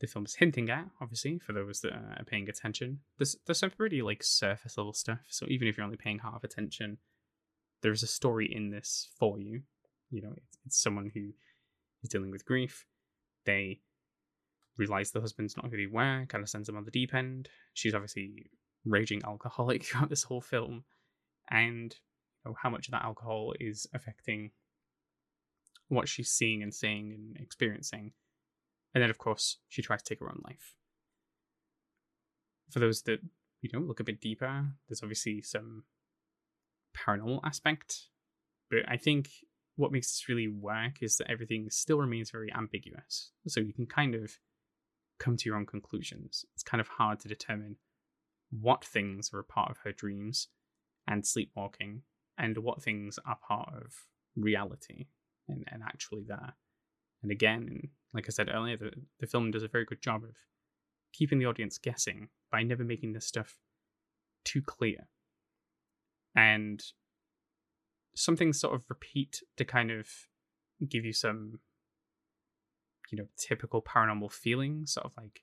the 0.00 0.06
film 0.06 0.24
is 0.24 0.34
hinting 0.34 0.68
at, 0.70 0.86
obviously, 1.00 1.38
for 1.38 1.52
those 1.52 1.80
that 1.80 1.92
are 1.92 2.24
paying 2.26 2.48
attention. 2.48 3.00
There's 3.18 3.36
there's 3.46 3.58
some 3.58 3.70
pretty 3.70 4.02
like 4.02 4.22
surface 4.22 4.76
level 4.76 4.92
stuff. 4.92 5.20
So 5.28 5.46
even 5.48 5.68
if 5.68 5.76
you're 5.76 5.84
only 5.84 5.96
paying 5.96 6.20
half 6.20 6.44
attention, 6.44 6.98
there's 7.82 8.02
a 8.02 8.08
story 8.08 8.52
in 8.52 8.70
this 8.70 9.08
for 9.18 9.38
you. 9.38 9.62
You 10.10 10.22
know, 10.22 10.32
it's, 10.36 10.58
it's 10.66 10.82
someone 10.82 11.10
who 11.14 11.32
is 12.02 12.10
dealing 12.10 12.30
with 12.30 12.44
grief. 12.44 12.86
They 13.44 13.80
realize 14.76 15.10
the 15.10 15.20
husband's 15.20 15.56
not 15.56 15.70
who 15.70 15.76
they 15.76 15.86
were, 15.86 16.26
kind 16.28 16.42
of 16.42 16.50
sends 16.50 16.66
them 16.66 16.76
on 16.76 16.84
the 16.84 16.90
deep 16.90 17.14
end. 17.14 17.48
She's 17.72 17.94
obviously 17.94 18.50
raging 18.84 19.22
alcoholic 19.24 19.84
throughout 19.84 20.10
this 20.10 20.24
whole 20.24 20.40
film, 20.40 20.84
and 21.50 21.94
you 22.44 22.50
know, 22.50 22.56
how 22.60 22.70
much 22.70 22.88
of 22.88 22.92
that 22.92 23.04
alcohol 23.04 23.54
is 23.58 23.86
affecting 23.94 24.50
what 25.88 26.08
she's 26.08 26.30
seeing 26.30 26.62
and 26.62 26.74
saying 26.74 27.12
and 27.12 27.36
experiencing 27.38 28.12
and 28.96 29.02
then, 29.02 29.10
of 29.10 29.18
course, 29.18 29.58
she 29.68 29.82
tries 29.82 30.02
to 30.02 30.08
take 30.08 30.20
her 30.20 30.30
own 30.30 30.40
life. 30.42 30.74
For 32.70 32.78
those 32.78 33.02
that, 33.02 33.20
you 33.60 33.68
know, 33.70 33.80
look 33.80 34.00
a 34.00 34.04
bit 34.04 34.22
deeper, 34.22 34.68
there's 34.88 35.02
obviously 35.02 35.42
some 35.42 35.84
paranormal 36.96 37.40
aspect. 37.44 38.08
But 38.70 38.88
I 38.88 38.96
think 38.96 39.28
what 39.76 39.92
makes 39.92 40.06
this 40.06 40.30
really 40.30 40.48
work 40.48 41.02
is 41.02 41.18
that 41.18 41.30
everything 41.30 41.68
still 41.68 41.98
remains 41.98 42.30
very 42.30 42.50
ambiguous. 42.54 43.32
So 43.46 43.60
you 43.60 43.74
can 43.74 43.84
kind 43.84 44.14
of 44.14 44.38
come 45.18 45.36
to 45.36 45.44
your 45.46 45.56
own 45.58 45.66
conclusions. 45.66 46.46
It's 46.54 46.62
kind 46.62 46.80
of 46.80 46.88
hard 46.88 47.20
to 47.20 47.28
determine 47.28 47.76
what 48.50 48.82
things 48.82 49.30
are 49.34 49.40
a 49.40 49.44
part 49.44 49.70
of 49.70 49.76
her 49.84 49.92
dreams 49.92 50.48
and 51.06 51.26
sleepwalking 51.26 52.00
and 52.38 52.56
what 52.56 52.82
things 52.82 53.18
are 53.26 53.36
part 53.46 53.68
of 53.74 53.92
reality 54.36 55.08
and, 55.48 55.64
and 55.70 55.82
actually 55.82 56.24
there. 56.26 56.54
And 57.22 57.32
again, 57.32 57.88
like 58.12 58.26
I 58.28 58.30
said 58.30 58.50
earlier, 58.52 58.76
the, 58.76 58.90
the 59.20 59.26
film 59.26 59.50
does 59.50 59.62
a 59.62 59.68
very 59.68 59.84
good 59.84 60.02
job 60.02 60.22
of 60.24 60.36
keeping 61.12 61.38
the 61.38 61.46
audience 61.46 61.78
guessing 61.78 62.28
by 62.50 62.62
never 62.62 62.84
making 62.84 63.12
this 63.12 63.26
stuff 63.26 63.56
too 64.44 64.62
clear. 64.62 65.08
And 66.34 66.82
some 68.14 68.36
things 68.36 68.60
sort 68.60 68.74
of 68.74 68.84
repeat 68.88 69.42
to 69.56 69.64
kind 69.64 69.90
of 69.90 70.08
give 70.88 71.04
you 71.04 71.12
some, 71.12 71.60
you 73.10 73.18
know, 73.18 73.26
typical 73.38 73.82
paranormal 73.82 74.32
feelings, 74.32 74.92
sort 74.92 75.06
of 75.06 75.12
like 75.16 75.40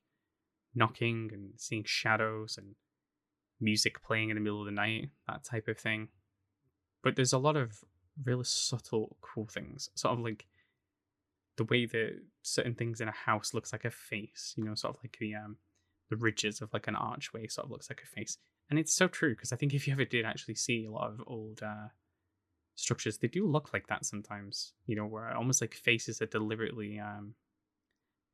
knocking 0.75 1.29
and 1.33 1.51
seeing 1.57 1.83
shadows 1.86 2.55
and 2.57 2.75
music 3.60 4.03
playing 4.03 4.29
in 4.29 4.36
the 4.36 4.41
middle 4.41 4.60
of 4.60 4.65
the 4.65 4.72
night, 4.72 5.10
that 5.27 5.43
type 5.43 5.67
of 5.67 5.77
thing. 5.77 6.10
But 7.03 7.15
there's 7.15 7.33
a 7.33 7.38
lot 7.38 7.55
of 7.55 7.83
really 8.24 8.43
subtle, 8.43 9.17
cool 9.22 9.48
things, 9.48 9.89
sort 9.96 10.13
of 10.13 10.20
like 10.24 10.46
the 11.58 11.65
way 11.65 11.86
that 11.86 12.20
certain 12.41 12.74
things 12.74 13.01
in 13.01 13.08
a 13.08 13.12
house 13.12 13.53
looks 13.53 13.72
like 13.72 13.86
a 13.86 13.91
face, 13.91 14.53
you 14.58 14.63
know, 14.63 14.75
sort 14.75 14.96
of 14.96 15.03
like 15.03 15.17
the 15.20 15.36
um 15.36 15.58
the 16.10 16.17
ridges 16.17 16.62
of 16.62 16.72
like 16.74 16.88
an 16.88 16.96
archway 16.96 17.48
sort 17.48 17.65
of 17.65 17.72
looks 17.72 17.89
like 17.89 18.01
a 18.03 18.08
face. 18.08 18.38
And 18.70 18.79
it's 18.79 18.93
so 18.93 19.08
true 19.08 19.36
because 19.36 19.51
I 19.51 19.55
think 19.55 19.74
if 19.74 19.88
you 19.88 19.93
ever 19.93 20.05
did 20.05 20.25
actually 20.25 20.55
see 20.55 20.86
a 20.86 20.91
lot 20.91 21.10
of 21.10 21.22
old 21.27 21.62
uh, 21.63 21.89
structures, 22.75 23.17
they 23.17 23.27
do 23.27 23.48
look 23.48 23.74
like 23.74 23.88
that 23.88 24.05
sometimes. 24.05 24.74
You 24.86 24.96
know, 24.96 25.05
where 25.05 25.36
almost 25.36 25.62
like 25.62 25.74
faces 25.74 26.22
are 26.22 26.27
deliberately 26.27 27.00
um, 27.00 27.36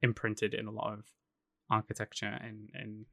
imprinted 0.01 0.53
in 0.53 0.67
a 0.67 0.71
lot 0.71 0.93
of 0.93 1.05
architecture 1.69 2.39
and 2.41 2.69
and 2.73 3.05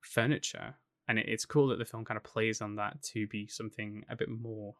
furniture. 0.00 0.76
And 1.08 1.18
it, 1.18 1.26
it's 1.28 1.44
cool 1.44 1.68
that 1.68 1.78
the 1.78 1.84
film 1.84 2.04
kind 2.04 2.16
of 2.16 2.24
plays 2.24 2.60
on 2.60 2.76
that 2.76 3.02
to 3.14 3.26
be 3.26 3.46
something 3.46 4.04
a 4.08 4.16
bit 4.16 4.28
more 4.28 4.74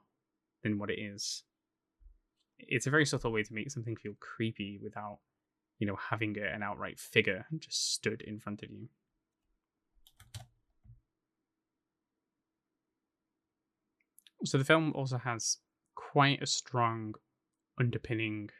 than 0.66 0.78
what 0.78 0.90
it 0.90 0.98
is 0.98 1.44
it's 2.58 2.86
a 2.86 2.90
very 2.90 3.06
subtle 3.06 3.32
way 3.32 3.42
to 3.42 3.54
make 3.54 3.70
something 3.70 3.96
feel 3.96 4.14
creepy 4.20 4.78
without, 4.82 5.18
you 5.78 5.86
know, 5.86 5.96
having 5.96 6.36
an 6.38 6.62
outright 6.62 6.98
figure 6.98 7.46
just 7.58 7.94
stood 7.94 8.22
in 8.22 8.38
front 8.38 8.62
of 8.62 8.70
you. 8.70 8.88
So 14.44 14.58
the 14.58 14.64
film 14.64 14.92
also 14.94 15.18
has 15.18 15.58
quite 15.94 16.42
a 16.42 16.46
strong 16.46 17.14
underpinning 17.78 18.50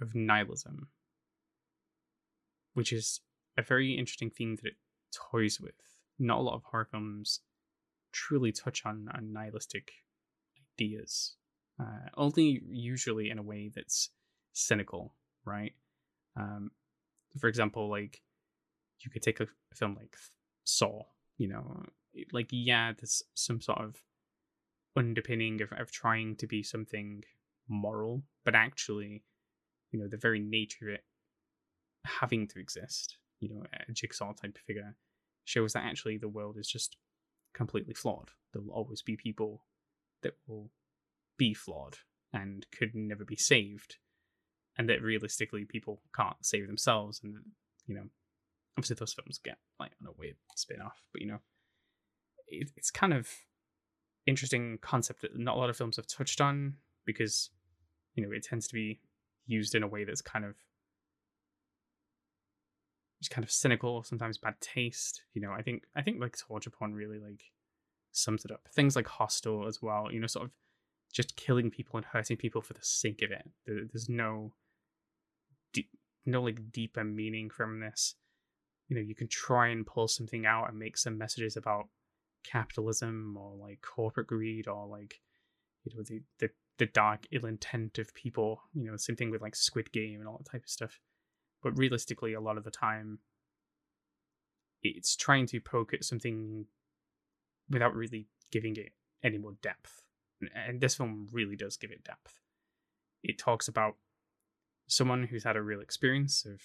of 0.00 0.14
nihilism, 0.14 0.88
which 2.74 2.92
is 2.92 3.20
a 3.56 3.62
very 3.62 3.94
interesting 3.94 4.30
theme 4.30 4.56
that 4.56 4.66
it 4.66 4.76
toys 5.12 5.58
with. 5.60 5.74
Not 6.18 6.38
a 6.38 6.42
lot 6.42 6.54
of 6.54 6.64
horror 6.64 6.88
films 6.90 7.40
truly 8.12 8.52
touch 8.52 8.84
on, 8.84 9.08
on 9.12 9.32
nihilistic 9.32 9.92
ideas 10.78 11.34
uh, 11.80 12.08
only 12.16 12.62
usually 12.68 13.30
in 13.30 13.38
a 13.38 13.42
way 13.42 13.70
that's 13.74 14.10
cynical, 14.52 15.14
right? 15.44 15.72
Um, 16.36 16.70
for 17.38 17.48
example, 17.48 17.88
like 17.88 18.22
you 19.00 19.10
could 19.10 19.22
take 19.22 19.40
a, 19.40 19.46
film 19.74 19.94
like 19.94 20.16
Saw, 20.64 21.02
you 21.36 21.48
know, 21.48 21.84
like 22.32 22.48
yeah, 22.50 22.92
there's 22.92 23.22
some 23.34 23.60
sort 23.60 23.78
of 23.78 24.02
underpinning 24.96 25.62
of, 25.62 25.72
of 25.72 25.92
trying 25.92 26.34
to 26.36 26.46
be 26.46 26.62
something 26.62 27.22
moral, 27.68 28.22
but 28.44 28.54
actually, 28.54 29.22
you 29.92 30.00
know, 30.00 30.08
the 30.08 30.16
very 30.16 30.40
nature 30.40 30.88
of 30.88 30.94
it 30.94 31.04
having 32.04 32.48
to 32.48 32.58
exist 32.58 33.18
you 33.40 33.48
know, 33.48 33.62
a 33.88 33.92
jigsaw 33.92 34.32
type 34.32 34.58
figure, 34.66 34.96
shows 35.44 35.72
that 35.72 35.84
actually 35.84 36.18
the 36.18 36.28
world 36.28 36.56
is 36.58 36.68
just 36.68 36.96
completely 37.54 37.94
flawed. 37.94 38.30
There 38.52 38.62
will 38.62 38.72
always 38.72 39.02
be 39.02 39.16
people 39.16 39.62
that 40.22 40.34
will 40.46 40.70
be 41.36 41.54
flawed 41.54 41.98
and 42.32 42.66
could 42.76 42.94
never 42.94 43.24
be 43.24 43.36
saved, 43.36 43.96
and 44.76 44.88
that 44.88 45.02
realistically 45.02 45.64
people 45.64 46.02
can't 46.14 46.44
save 46.44 46.66
themselves. 46.66 47.20
And 47.22 47.36
you 47.86 47.94
know, 47.94 48.04
obviously 48.76 48.96
those 48.98 49.14
films 49.14 49.40
get 49.42 49.58
like 49.80 49.92
on 50.00 50.08
a 50.08 50.18
weird 50.18 50.36
spin 50.56 50.80
off, 50.80 51.02
but 51.12 51.22
you 51.22 51.28
know, 51.28 51.40
it, 52.46 52.70
it's 52.76 52.90
kind 52.90 53.14
of 53.14 53.28
interesting 54.26 54.78
concept 54.82 55.22
that 55.22 55.38
not 55.38 55.56
a 55.56 55.58
lot 55.58 55.70
of 55.70 55.76
films 55.76 55.96
have 55.96 56.06
touched 56.06 56.40
on 56.40 56.74
because 57.06 57.48
you 58.14 58.22
know 58.22 58.30
it 58.30 58.42
tends 58.42 58.68
to 58.68 58.74
be 58.74 59.00
used 59.46 59.74
in 59.74 59.82
a 59.82 59.88
way 59.88 60.04
that's 60.04 60.20
kind 60.20 60.44
of 60.44 60.54
just 63.20 63.30
kind 63.30 63.44
of 63.44 63.50
cynical, 63.50 64.02
sometimes 64.02 64.38
bad 64.38 64.60
taste. 64.60 65.22
You 65.34 65.42
know, 65.42 65.52
I 65.52 65.62
think 65.62 65.84
I 65.96 66.02
think 66.02 66.20
like 66.20 66.36
torture 66.36 66.70
porn 66.70 66.94
really 66.94 67.18
like 67.18 67.42
sums 68.12 68.44
it 68.44 68.50
up. 68.50 68.68
Things 68.74 68.96
like 68.96 69.06
Hostel 69.06 69.66
as 69.66 69.80
well. 69.82 70.08
You 70.10 70.20
know, 70.20 70.26
sort 70.26 70.46
of 70.46 70.50
just 71.12 71.36
killing 71.36 71.70
people 71.70 71.96
and 71.96 72.06
hurting 72.06 72.36
people 72.36 72.62
for 72.62 72.74
the 72.74 72.82
sake 72.82 73.22
of 73.22 73.30
it. 73.30 73.48
There's 73.66 74.08
no 74.08 74.52
deep, 75.72 75.90
no 76.26 76.42
like 76.42 76.72
deeper 76.72 77.04
meaning 77.04 77.50
from 77.50 77.80
this. 77.80 78.14
You 78.88 78.96
know, 78.96 79.02
you 79.02 79.14
can 79.14 79.28
try 79.28 79.68
and 79.68 79.86
pull 79.86 80.08
something 80.08 80.46
out 80.46 80.68
and 80.68 80.78
make 80.78 80.96
some 80.96 81.18
messages 81.18 81.56
about 81.56 81.88
capitalism 82.44 83.36
or 83.38 83.54
like 83.56 83.80
corporate 83.82 84.28
greed 84.28 84.66
or 84.68 84.86
like 84.86 85.20
you 85.84 85.94
know 85.94 86.02
the 86.02 86.22
the, 86.38 86.50
the 86.78 86.86
dark 86.86 87.26
ill 87.32 87.46
intent 87.46 87.98
of 87.98 88.14
people. 88.14 88.62
You 88.74 88.90
know, 88.90 88.96
same 88.96 89.16
thing 89.16 89.30
with 89.30 89.42
like 89.42 89.56
Squid 89.56 89.92
Game 89.92 90.20
and 90.20 90.28
all 90.28 90.38
that 90.38 90.50
type 90.50 90.64
of 90.64 90.70
stuff 90.70 91.00
but 91.62 91.76
realistically, 91.76 92.34
a 92.34 92.40
lot 92.40 92.56
of 92.56 92.64
the 92.64 92.70
time, 92.70 93.18
it's 94.82 95.16
trying 95.16 95.46
to 95.46 95.60
poke 95.60 95.92
at 95.92 96.04
something 96.04 96.66
without 97.70 97.94
really 97.94 98.28
giving 98.50 98.76
it 98.76 98.92
any 99.22 99.38
more 99.38 99.54
depth. 99.62 100.02
And 100.54 100.80
this 100.80 100.94
film 100.94 101.28
really 101.32 101.56
does 101.56 101.76
give 101.76 101.90
it 101.90 102.04
depth. 102.04 102.38
It 103.22 103.38
talks 103.38 103.68
about 103.68 103.96
someone 104.86 105.24
who's 105.24 105.44
had 105.44 105.56
a 105.56 105.62
real 105.62 105.80
experience 105.80 106.44
of 106.44 106.60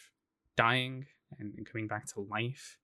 dying 0.55 1.07
and 1.39 1.65
coming 1.65 1.87
back 1.87 2.05
to 2.13 2.21
life 2.21 2.77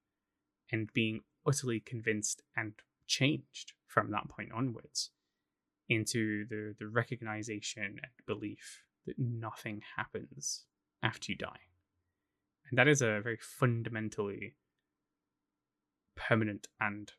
and 0.71 0.91
being 0.93 1.21
utterly 1.45 1.79
convinced 1.79 2.41
and 2.55 2.73
changed 3.07 3.73
from 3.87 4.11
that 4.11 4.27
point 4.29 4.51
onwards 4.51 5.11
into 5.87 6.45
the, 6.47 6.75
the 6.79 6.87
recognition 6.87 7.83
and 7.83 8.25
belief 8.27 8.83
that 9.05 9.17
nothing 9.17 9.81
happens 9.97 10.65
after 11.01 11.31
you 11.31 11.37
die. 11.37 11.59
And 12.69 12.77
that 12.77 12.87
is 12.87 13.01
a 13.01 13.19
very 13.21 13.39
fundamentally 13.41 14.55
permanent 16.15 16.67
and, 16.79 17.11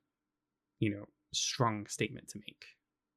you 0.81 0.91
know, 0.91 1.07
strong 1.33 1.87
statement 1.87 2.29
to 2.29 2.39
make. 2.39 2.65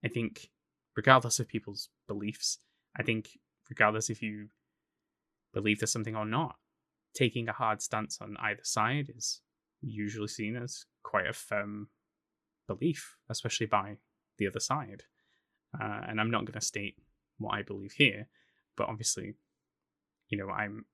I 0.05 0.09
think, 0.09 0.49
regardless 0.95 1.39
of 1.39 1.47
people's 1.47 1.89
beliefs, 2.07 2.59
I 2.97 3.01
think, 3.01 3.39
regardless 3.69 4.09
if 4.09 4.21
you 4.21 4.49
believe 5.53 5.79
there's 5.79 5.91
something 5.91 6.15
or 6.15 6.25
not, 6.25 6.57
taking 7.15 7.47
a 7.47 7.53
hard 7.53 7.81
stance 7.81 8.19
on 8.21 8.35
either 8.39 8.63
side 8.63 9.11
is 9.15 9.41
usually 9.81 10.27
seen 10.27 10.55
as 10.55 10.85
quite 11.03 11.27
a 11.27 11.33
firm 11.33 11.87
belief, 12.67 13.15
especially 13.29 13.67
by 13.67 13.97
the 14.37 14.47
other 14.47 14.59
side. 14.59 15.03
Uh, 15.79 16.01
and 16.07 16.19
I'm 16.19 16.31
not 16.31 16.45
going 16.45 16.59
to 16.59 16.65
state 16.65 16.95
what 17.37 17.55
I 17.55 17.63
believe 17.63 17.93
here, 17.93 18.27
but 18.75 18.89
obviously, 18.89 19.35
you 20.29 20.37
know, 20.37 20.49
I'm 20.49 20.85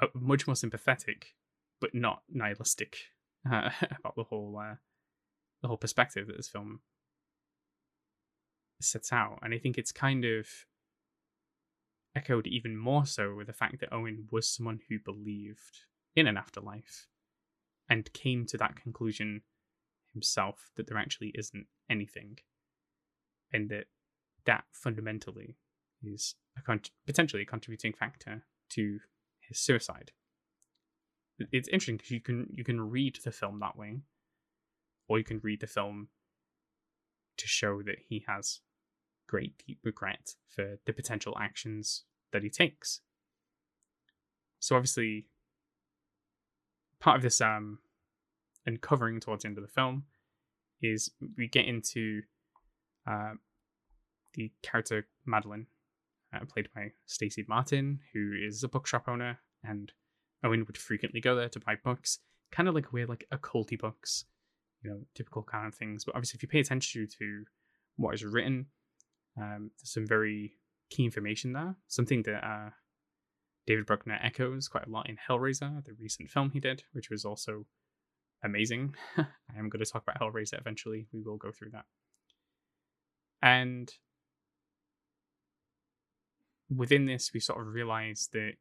uh, 0.00 0.06
much 0.14 0.46
more 0.46 0.56
sympathetic, 0.56 1.34
but 1.80 1.94
not 1.94 2.22
nihilistic 2.28 2.98
uh, 3.50 3.70
about 3.98 4.16
the 4.16 4.24
whole 4.24 4.60
uh, 4.60 4.76
the 5.62 5.68
whole 5.68 5.76
perspective 5.76 6.26
that 6.26 6.36
this 6.36 6.48
film 6.48 6.80
sets 8.80 9.12
out, 9.12 9.38
and 9.42 9.54
I 9.54 9.58
think 9.58 9.78
it's 9.78 9.92
kind 9.92 10.24
of 10.24 10.46
echoed 12.14 12.46
even 12.46 12.76
more 12.76 13.04
so 13.04 13.34
with 13.34 13.46
the 13.46 13.52
fact 13.52 13.80
that 13.80 13.92
Owen 13.92 14.26
was 14.30 14.48
someone 14.48 14.80
who 14.88 14.98
believed 14.98 15.84
in 16.14 16.26
an 16.26 16.36
afterlife 16.36 17.06
and 17.88 18.12
came 18.12 18.46
to 18.46 18.56
that 18.56 18.76
conclusion 18.76 19.42
himself 20.12 20.70
that 20.76 20.86
there 20.86 20.98
actually 20.98 21.32
isn't 21.34 21.66
anything, 21.90 22.38
and 23.52 23.68
that 23.70 23.84
that 24.44 24.64
fundamentally 24.72 25.56
is 26.02 26.34
a 26.56 26.62
con- 26.62 26.80
potentially 27.06 27.42
a 27.42 27.46
contributing 27.46 27.92
factor 27.92 28.44
to 28.70 28.98
his 29.40 29.58
suicide. 29.58 30.12
It's 31.52 31.68
interesting 31.68 31.98
because 31.98 32.10
you 32.10 32.20
can 32.20 32.46
you 32.50 32.64
can 32.64 32.80
read 32.80 33.18
the 33.24 33.30
film 33.30 33.60
that 33.60 33.76
way, 33.76 34.00
or 35.08 35.18
you 35.18 35.24
can 35.24 35.40
read 35.42 35.60
the 35.60 35.66
film 35.66 36.08
to 37.36 37.46
show 37.46 37.82
that 37.82 37.96
he 38.08 38.24
has 38.26 38.60
great 39.28 39.62
deep 39.66 39.78
regret 39.84 40.34
for 40.48 40.78
the 40.86 40.92
potential 40.92 41.36
actions 41.40 42.04
that 42.32 42.42
he 42.42 42.50
takes. 42.50 43.00
So 44.58 44.76
obviously, 44.76 45.26
part 47.00 47.16
of 47.16 47.22
this 47.22 47.40
um 47.40 47.78
uncovering 48.66 49.20
towards 49.20 49.42
the 49.42 49.48
end 49.48 49.58
of 49.58 49.62
the 49.62 49.68
film 49.68 50.04
is 50.82 51.10
we 51.36 51.48
get 51.48 51.66
into 51.66 52.22
uh, 53.06 53.32
the 54.34 54.52
character 54.62 55.06
Madeline 55.24 55.66
uh, 56.34 56.44
played 56.46 56.68
by 56.74 56.92
Stacy 57.06 57.44
Martin, 57.48 58.00
who 58.12 58.32
is 58.46 58.62
a 58.62 58.68
bookshop 58.68 59.04
owner, 59.08 59.38
and 59.64 59.92
Owen 60.44 60.64
would 60.66 60.76
frequently 60.76 61.20
go 61.20 61.34
there 61.34 61.48
to 61.48 61.60
buy 61.60 61.76
books, 61.82 62.18
kind 62.50 62.68
of 62.68 62.74
like 62.74 62.92
weird, 62.92 63.08
like 63.08 63.26
occulty 63.32 63.78
books, 63.78 64.24
you 64.86 64.92
know, 64.92 65.00
typical 65.14 65.42
kind 65.42 65.66
of 65.66 65.74
things. 65.74 66.04
But 66.04 66.14
obviously, 66.14 66.38
if 66.38 66.42
you 66.42 66.48
pay 66.48 66.60
attention 66.60 67.08
to 67.18 67.44
what 67.96 68.14
is 68.14 68.24
written, 68.24 68.66
um, 69.36 69.70
there's 69.78 69.92
some 69.92 70.06
very 70.06 70.52
key 70.90 71.04
information 71.04 71.52
there. 71.52 71.74
Something 71.88 72.22
that 72.22 72.46
uh, 72.46 72.70
David 73.66 73.86
Bruckner 73.86 74.18
echoes 74.22 74.68
quite 74.68 74.86
a 74.86 74.90
lot 74.90 75.08
in 75.08 75.16
Hellraiser, 75.28 75.84
the 75.84 75.92
recent 75.98 76.30
film 76.30 76.50
he 76.50 76.60
did, 76.60 76.84
which 76.92 77.10
was 77.10 77.24
also 77.24 77.66
amazing. 78.44 78.94
I 79.16 79.58
am 79.58 79.68
going 79.68 79.84
to 79.84 79.90
talk 79.90 80.02
about 80.02 80.20
Hellraiser 80.20 80.60
eventually. 80.60 81.08
We 81.12 81.22
will 81.22 81.36
go 81.36 81.50
through 81.50 81.70
that. 81.70 81.86
And 83.42 83.92
within 86.74 87.06
this, 87.06 87.32
we 87.34 87.40
sort 87.40 87.60
of 87.60 87.74
realize 87.74 88.28
that 88.32 88.52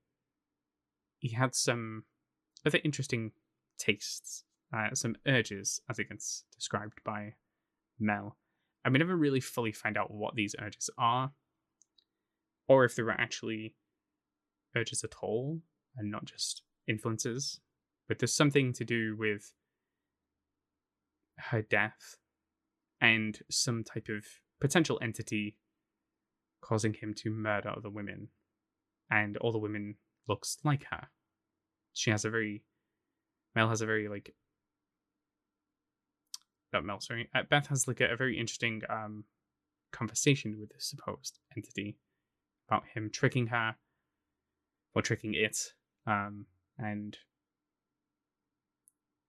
he 1.19 1.29
had 1.29 1.53
some 1.53 2.03
other 2.65 2.79
interesting 2.83 3.31
tastes, 3.77 4.43
uh, 4.73 4.93
some 4.93 5.15
urges, 5.27 5.81
as 5.89 5.99
it 5.99 6.09
gets 6.09 6.43
described 6.55 6.99
by 7.03 7.33
Mel. 7.99 8.37
And 8.83 8.93
we 8.93 8.99
never 8.99 9.15
really 9.15 9.39
fully 9.39 9.71
find 9.71 9.97
out 9.97 10.11
what 10.11 10.35
these 10.35 10.55
urges 10.61 10.89
are, 10.97 11.31
or 12.67 12.85
if 12.85 12.95
they 12.95 13.03
were 13.03 13.11
actually 13.11 13.75
urges 14.75 15.03
at 15.03 15.15
all 15.21 15.61
and 15.97 16.11
not 16.11 16.25
just 16.25 16.61
influences. 16.87 17.59
But 18.07 18.19
there's 18.19 18.35
something 18.35 18.73
to 18.73 18.85
do 18.85 19.15
with 19.17 19.53
her 21.37 21.61
death 21.61 22.17
and 23.01 23.39
some 23.49 23.83
type 23.83 24.07
of 24.09 24.25
potential 24.61 24.99
entity 25.01 25.57
causing 26.61 26.93
him 26.93 27.13
to 27.13 27.29
murder 27.29 27.69
other 27.69 27.89
women, 27.89 28.29
and 29.11 29.37
all 29.37 29.51
the 29.51 29.59
women 29.59 29.95
looks 30.27 30.57
like 30.63 30.85
her. 30.89 31.07
She 31.93 32.11
has 32.11 32.25
a 32.25 32.29
very 32.29 32.63
Mel 33.55 33.69
has 33.69 33.81
a 33.81 33.85
very 33.85 34.07
like 34.07 34.33
not 36.73 36.85
Mel, 36.85 36.99
sorry. 36.99 37.29
Beth 37.49 37.67
has 37.67 37.87
like 37.87 38.01
a, 38.01 38.13
a 38.13 38.15
very 38.15 38.39
interesting 38.39 38.81
um 38.89 39.23
conversation 39.91 40.59
with 40.59 40.69
this 40.69 40.89
supposed 40.89 41.39
entity 41.55 41.97
about 42.67 42.83
him 42.93 43.09
tricking 43.09 43.47
her 43.47 43.75
or 44.93 45.01
tricking 45.01 45.33
it. 45.33 45.73
Um 46.05 46.45
and 46.77 47.17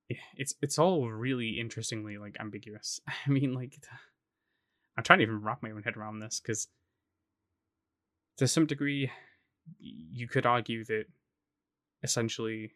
it's 0.08 0.54
it's 0.62 0.78
all 0.78 1.10
really 1.10 1.60
interestingly 1.60 2.18
like 2.18 2.36
ambiguous. 2.40 3.00
I 3.26 3.30
mean 3.30 3.54
like 3.54 3.76
I'm 4.96 5.04
trying 5.04 5.18
to 5.18 5.24
even 5.24 5.42
wrap 5.42 5.62
my 5.62 5.70
own 5.70 5.82
head 5.82 5.96
around 5.96 6.20
this 6.20 6.40
because 6.40 6.68
to 8.38 8.48
some 8.48 8.66
degree, 8.66 9.10
you 9.78 10.28
could 10.28 10.46
argue 10.46 10.84
that 10.84 11.04
essentially 12.02 12.72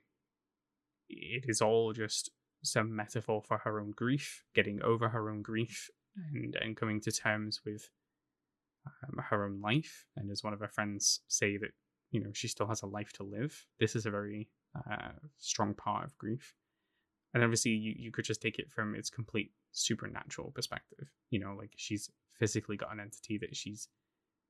it 1.09 1.45
is 1.47 1.61
all 1.61 1.93
just 1.93 2.31
some 2.63 2.95
metaphor 2.95 3.43
for 3.43 3.59
her 3.59 3.81
own 3.81 3.93
grief, 3.93 4.45
getting 4.55 4.83
over 4.83 5.09
her 5.09 5.31
own 5.31 5.43
grief, 5.43 5.91
and 6.33 6.57
and 6.61 6.77
coming 6.77 7.01
to 7.01 7.13
terms 7.13 7.61
with 7.65 7.91
um, 8.87 9.23
her 9.31 9.45
own 9.45 9.61
life. 9.61 10.07
And 10.17 10.31
as 10.31 10.43
one 10.43 10.53
of 10.53 10.61
her 10.61 10.69
friends 10.69 11.21
say 11.29 11.57
that 11.57 11.71
you 12.11 12.23
know 12.23 12.31
she 12.33 12.49
still 12.49 12.67
has 12.67 12.83
a 12.83 12.87
life 12.87 13.13
to 13.15 13.23
live. 13.23 13.67
This 13.79 13.97
is 13.97 14.07
a 14.07 14.11
very 14.11 14.49
uh, 14.77 15.13
strong 15.39 15.75
part 15.75 16.05
of 16.05 16.19
grief. 16.19 16.55
And 17.33 17.45
obviously, 17.45 17.73
you, 17.73 17.95
you 17.97 18.11
could 18.11 18.25
just 18.25 18.43
take 18.43 18.59
it 18.59 18.71
from 18.71 18.95
its 18.95 19.09
complete 19.09 19.53
supernatural 19.73 20.51
perspective. 20.51 21.09
You 21.31 21.41
know, 21.41 21.55
like 21.57 21.71
she's 21.77 22.11
physically 22.39 22.77
got 22.77 22.93
an 22.93 23.01
entity 23.01 23.39
that 23.39 23.55
she's 23.55 23.89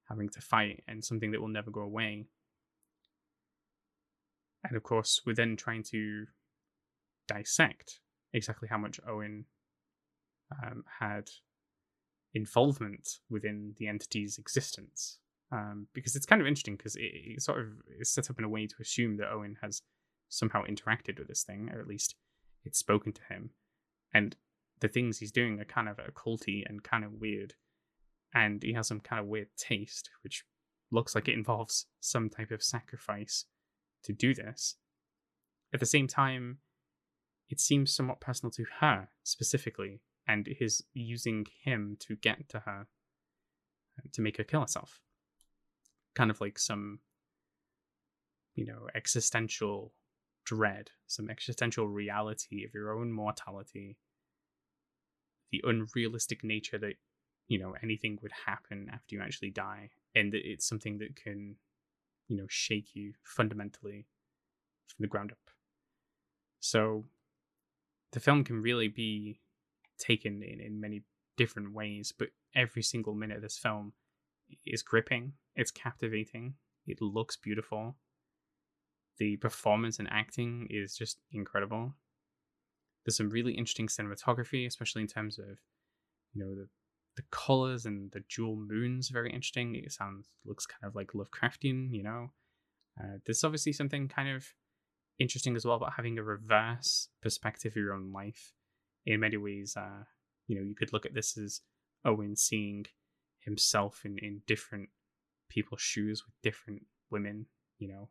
having 0.09 0.29
to 0.31 0.41
fight 0.41 0.83
and 0.89 1.05
something 1.05 1.31
that 1.31 1.41
will 1.41 1.49
never 1.49 1.71
go 1.71 1.83
away. 1.83 2.27
And 4.65 4.77
of 4.77 4.83
course, 4.83 5.21
we're 5.25 5.35
then 5.35 5.57
trying 5.57 5.83
to 5.85 6.27
dissect 7.33 8.01
exactly 8.33 8.69
how 8.69 8.79
much 8.79 9.01
Owen 9.09 9.45
um, 10.63 10.85
had 11.01 11.31
involvement 12.35 13.19
within 13.29 13.75
the 13.79 13.89
entity's 13.89 14.39
existence. 14.39 15.19
Um, 15.53 15.89
because 15.95 16.15
it's 16.15 16.27
kind 16.27 16.41
of 16.41 16.47
interesting 16.47 16.77
because 16.77 16.95
it, 16.95 17.11
it, 17.13 17.43
sort 17.43 17.61
of 17.61 17.67
is 17.99 18.11
set 18.11 18.31
up 18.31 18.39
in 18.39 18.45
a 18.45 18.49
way 18.49 18.69
to 18.69 18.77
assume 18.81 19.17
that 19.17 19.33
Owen 19.33 19.57
has 19.63 19.83
somehow 20.29 20.63
interacted 20.65 21.19
with 21.19 21.27
this 21.27 21.43
thing, 21.43 21.71
or 21.73 21.81
at 21.81 21.89
least 21.89 22.15
it's 22.65 22.79
spoken 22.79 23.13
to 23.13 23.23
him. 23.29 23.51
And 24.15 24.37
the 24.81 24.89
things 24.89 25.19
he's 25.19 25.33
doing 25.33 25.59
are 25.61 25.65
kind 25.65 25.89
of 25.89 25.97
occulty 25.97 26.63
and 26.67 26.85
kind 26.85 27.05
of 27.05 27.15
weird. 27.15 27.55
And 28.33 28.63
he 28.63 28.75
has 28.75 28.87
some 28.87 29.01
kind 29.01 29.21
of 29.21 29.27
weird 29.27 29.49
taste, 29.57 30.11
which 30.23 30.45
looks 30.93 31.17
like 31.17 31.27
it 31.27 31.35
involves 31.35 31.87
some 31.99 32.29
type 32.29 32.53
of 32.53 32.63
sacrifice 32.63 33.47
to 34.05 34.13
do 34.13 34.35
this. 34.35 34.77
At 35.75 35.81
the 35.81 35.87
same 35.87 36.07
time, 36.07 36.59
it 37.51 37.61
seems 37.61 37.93
somewhat 37.93 38.21
personal 38.21 38.51
to 38.53 38.65
her 38.81 39.09
specifically, 39.23 40.01
and 40.27 40.49
is 40.61 40.85
using 40.95 41.47
him 41.65 41.97
to 42.01 42.15
get 42.17 42.49
to 42.49 42.61
her 42.61 42.87
uh, 43.99 44.09
to 44.13 44.23
make 44.23 44.39
her 44.39 44.45
kill 44.45 44.61
herself. 44.61 45.01
Kind 46.15 46.31
of 46.31 46.41
like 46.41 46.59
some, 46.59 47.01
you 48.55 48.65
know, 48.65 48.89
existential 48.95 49.93
dread, 50.45 50.91
some 51.07 51.29
existential 51.29 51.89
reality 51.89 52.65
of 52.65 52.73
your 52.73 52.93
own 52.93 53.13
mortality, 53.13 53.97
the 55.51 55.63
unrealistic 55.65 56.45
nature 56.45 56.79
that, 56.79 56.95
you 57.49 57.59
know, 57.59 57.75
anything 57.83 58.19
would 58.23 58.33
happen 58.47 58.89
after 58.93 59.17
you 59.17 59.21
actually 59.21 59.51
die, 59.51 59.91
and 60.15 60.33
that 60.33 60.49
it's 60.49 60.69
something 60.69 60.99
that 60.99 61.17
can, 61.17 61.57
you 62.29 62.37
know, 62.37 62.47
shake 62.49 62.95
you 62.95 63.15
fundamentally 63.25 64.07
from 64.87 65.03
the 65.03 65.09
ground 65.09 65.33
up. 65.33 65.51
So 66.61 67.05
the 68.13 68.21
film 68.21 68.45
can 68.45 68.61
really 68.63 68.89
be 68.89 69.41
taken 69.99 70.43
in, 70.43 70.61
in 70.61 70.81
many 70.81 71.03
different 71.37 71.73
ways, 71.73 72.13
but 72.17 72.29
every 72.55 72.83
single 72.83 73.15
minute 73.15 73.37
of 73.37 73.43
this 73.43 73.59
film 73.59 73.93
is 74.67 74.83
gripping, 74.83 75.33
it's 75.55 75.71
captivating, 75.71 76.55
it 76.87 77.01
looks 77.01 77.37
beautiful. 77.37 77.97
The 79.19 79.37
performance 79.37 79.99
and 79.99 80.09
acting 80.11 80.67
is 80.71 80.97
just 80.97 81.21
incredible. 81.33 81.95
There's 83.05 83.17
some 83.17 83.31
really 83.31 83.53
interesting 83.53 83.87
cinematography, 83.87 84.67
especially 84.67 85.03
in 85.03 85.09
terms 85.09 85.39
of, 85.39 85.59
you 86.33 86.45
know, 86.45 86.55
the 86.55 86.69
the 87.17 87.23
colors 87.31 87.87
and 87.87 88.11
the 88.13 88.23
jewel 88.29 88.57
moons 88.57 89.09
very 89.09 89.31
interesting. 89.31 89.75
It 89.75 89.93
sounds 89.93 90.29
looks 90.47 90.65
kind 90.65 90.89
of 90.89 90.95
like 90.95 91.09
Lovecraftian, 91.09 91.93
you 91.93 92.03
know. 92.03 92.31
Uh, 92.99 93.19
there's 93.27 93.45
obviously 93.45 93.73
something 93.73 94.09
kind 94.09 94.29
of 94.29 94.47
interesting 95.21 95.55
as 95.55 95.65
well 95.65 95.77
about 95.77 95.93
having 95.97 96.19
a 96.19 96.23
reverse 96.23 97.09
perspective 97.23 97.73
of 97.73 97.77
your 97.77 97.93
own 97.93 98.13
life. 98.13 98.53
In 99.07 99.21
many 99.21 99.37
ways, 99.37 99.77
uh, 99.77 100.05
you 100.49 100.57
know, 100.57 100.63
you 100.63 100.75
could 100.75 100.93
look 100.93 101.07
at 101.07 101.15
this 101.15 101.39
as 101.39 101.61
Owen 102.05 102.35
seeing 102.35 102.87
himself 103.41 104.03
in, 104.05 104.19
in 104.19 104.43
different 104.47 104.89
people's 105.49 105.81
shoes 105.81 106.25
with 106.27 106.35
different 106.43 106.83
women. 107.11 107.47
You 107.79 107.89
know, 107.89 108.09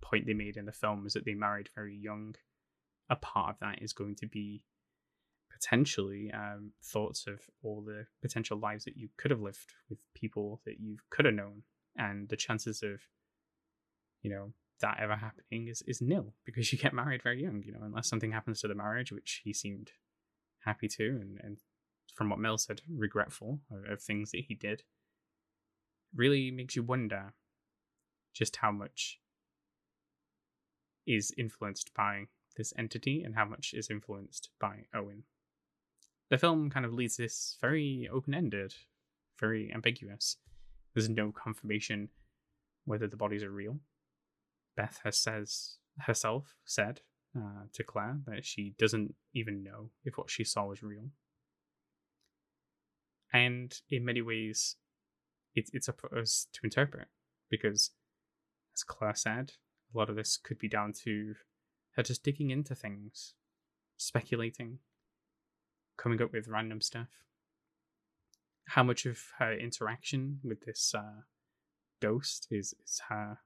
the 0.00 0.06
point 0.06 0.26
they 0.26 0.34
made 0.34 0.56
in 0.56 0.66
the 0.66 0.72
film 0.72 1.04
is 1.06 1.12
that 1.12 1.24
they 1.24 1.34
married 1.34 1.68
very 1.74 1.96
young. 1.96 2.36
A 3.10 3.16
part 3.16 3.50
of 3.50 3.60
that 3.60 3.82
is 3.82 3.92
going 3.92 4.14
to 4.16 4.26
be 4.26 4.62
potentially 5.52 6.30
um, 6.32 6.72
thoughts 6.82 7.26
of 7.26 7.40
all 7.62 7.82
the 7.82 8.06
potential 8.22 8.56
lives 8.58 8.84
that 8.84 8.96
you 8.96 9.08
could 9.16 9.30
have 9.30 9.42
lived 9.42 9.74
with 9.88 9.98
people 10.14 10.60
that 10.64 10.78
you 10.80 10.96
could 11.10 11.24
have 11.24 11.34
known, 11.34 11.62
and 11.96 12.28
the 12.28 12.36
chances 12.36 12.82
of, 12.82 13.00
you 14.22 14.30
know, 14.30 14.52
that 14.80 14.98
ever 15.00 15.16
happening 15.16 15.68
is, 15.68 15.82
is 15.86 16.00
nil 16.00 16.34
because 16.44 16.72
you 16.72 16.78
get 16.78 16.92
married 16.92 17.22
very 17.22 17.42
young, 17.42 17.62
you 17.64 17.72
know, 17.72 17.80
unless 17.82 18.08
something 18.08 18.32
happens 18.32 18.60
to 18.60 18.68
the 18.68 18.74
marriage, 18.74 19.12
which 19.12 19.42
he 19.44 19.52
seemed 19.52 19.92
happy 20.60 20.88
to, 20.88 21.18
and, 21.20 21.38
and 21.42 21.58
from 22.14 22.28
what 22.28 22.38
Mel 22.38 22.58
said, 22.58 22.82
regretful 22.88 23.60
of, 23.70 23.90
of 23.90 24.02
things 24.02 24.30
that 24.32 24.44
he 24.48 24.54
did. 24.54 24.82
Really 26.14 26.50
makes 26.50 26.76
you 26.76 26.82
wonder 26.82 27.34
just 28.34 28.56
how 28.56 28.70
much 28.70 29.18
is 31.06 31.32
influenced 31.38 31.92
by 31.94 32.24
this 32.56 32.72
entity 32.76 33.22
and 33.22 33.34
how 33.34 33.44
much 33.44 33.72
is 33.74 33.90
influenced 33.90 34.50
by 34.60 34.84
Owen. 34.94 35.24
The 36.30 36.38
film 36.38 36.70
kind 36.70 36.84
of 36.84 36.92
leaves 36.92 37.16
this 37.16 37.56
very 37.60 38.08
open 38.12 38.34
ended, 38.34 38.74
very 39.38 39.72
ambiguous. 39.72 40.36
There's 40.94 41.08
no 41.08 41.32
confirmation 41.32 42.08
whether 42.84 43.06
the 43.06 43.16
bodies 43.16 43.42
are 43.42 43.50
real 43.50 43.78
Beth 44.80 45.00
has 45.04 45.18
says 45.18 45.76
herself 45.98 46.54
said 46.64 47.02
uh, 47.36 47.64
to 47.74 47.84
Claire 47.84 48.20
that 48.26 48.46
she 48.46 48.74
doesn't 48.78 49.14
even 49.34 49.62
know 49.62 49.90
if 50.06 50.16
what 50.16 50.30
she 50.30 50.42
saw 50.42 50.68
was 50.68 50.82
real. 50.82 51.10
And 53.30 53.78
in 53.90 54.06
many 54.06 54.22
ways, 54.22 54.76
it, 55.54 55.68
it's 55.74 55.90
up 55.90 56.00
for 56.00 56.18
us 56.18 56.46
to 56.54 56.60
interpret 56.64 57.08
because, 57.50 57.90
as 58.74 58.82
Claire 58.82 59.14
said, 59.14 59.52
a 59.94 59.98
lot 59.98 60.08
of 60.08 60.16
this 60.16 60.38
could 60.38 60.58
be 60.58 60.68
down 60.68 60.94
to 61.04 61.34
her 61.96 62.02
just 62.02 62.22
digging 62.22 62.48
into 62.48 62.74
things, 62.74 63.34
speculating, 63.98 64.78
coming 65.98 66.22
up 66.22 66.32
with 66.32 66.48
random 66.48 66.80
stuff. 66.80 67.26
How 68.68 68.82
much 68.82 69.04
of 69.04 69.18
her 69.40 69.52
interaction 69.52 70.40
with 70.42 70.64
this 70.64 70.94
uh, 70.96 71.24
ghost 72.00 72.48
is, 72.50 72.74
is 72.82 73.02
her 73.10 73.40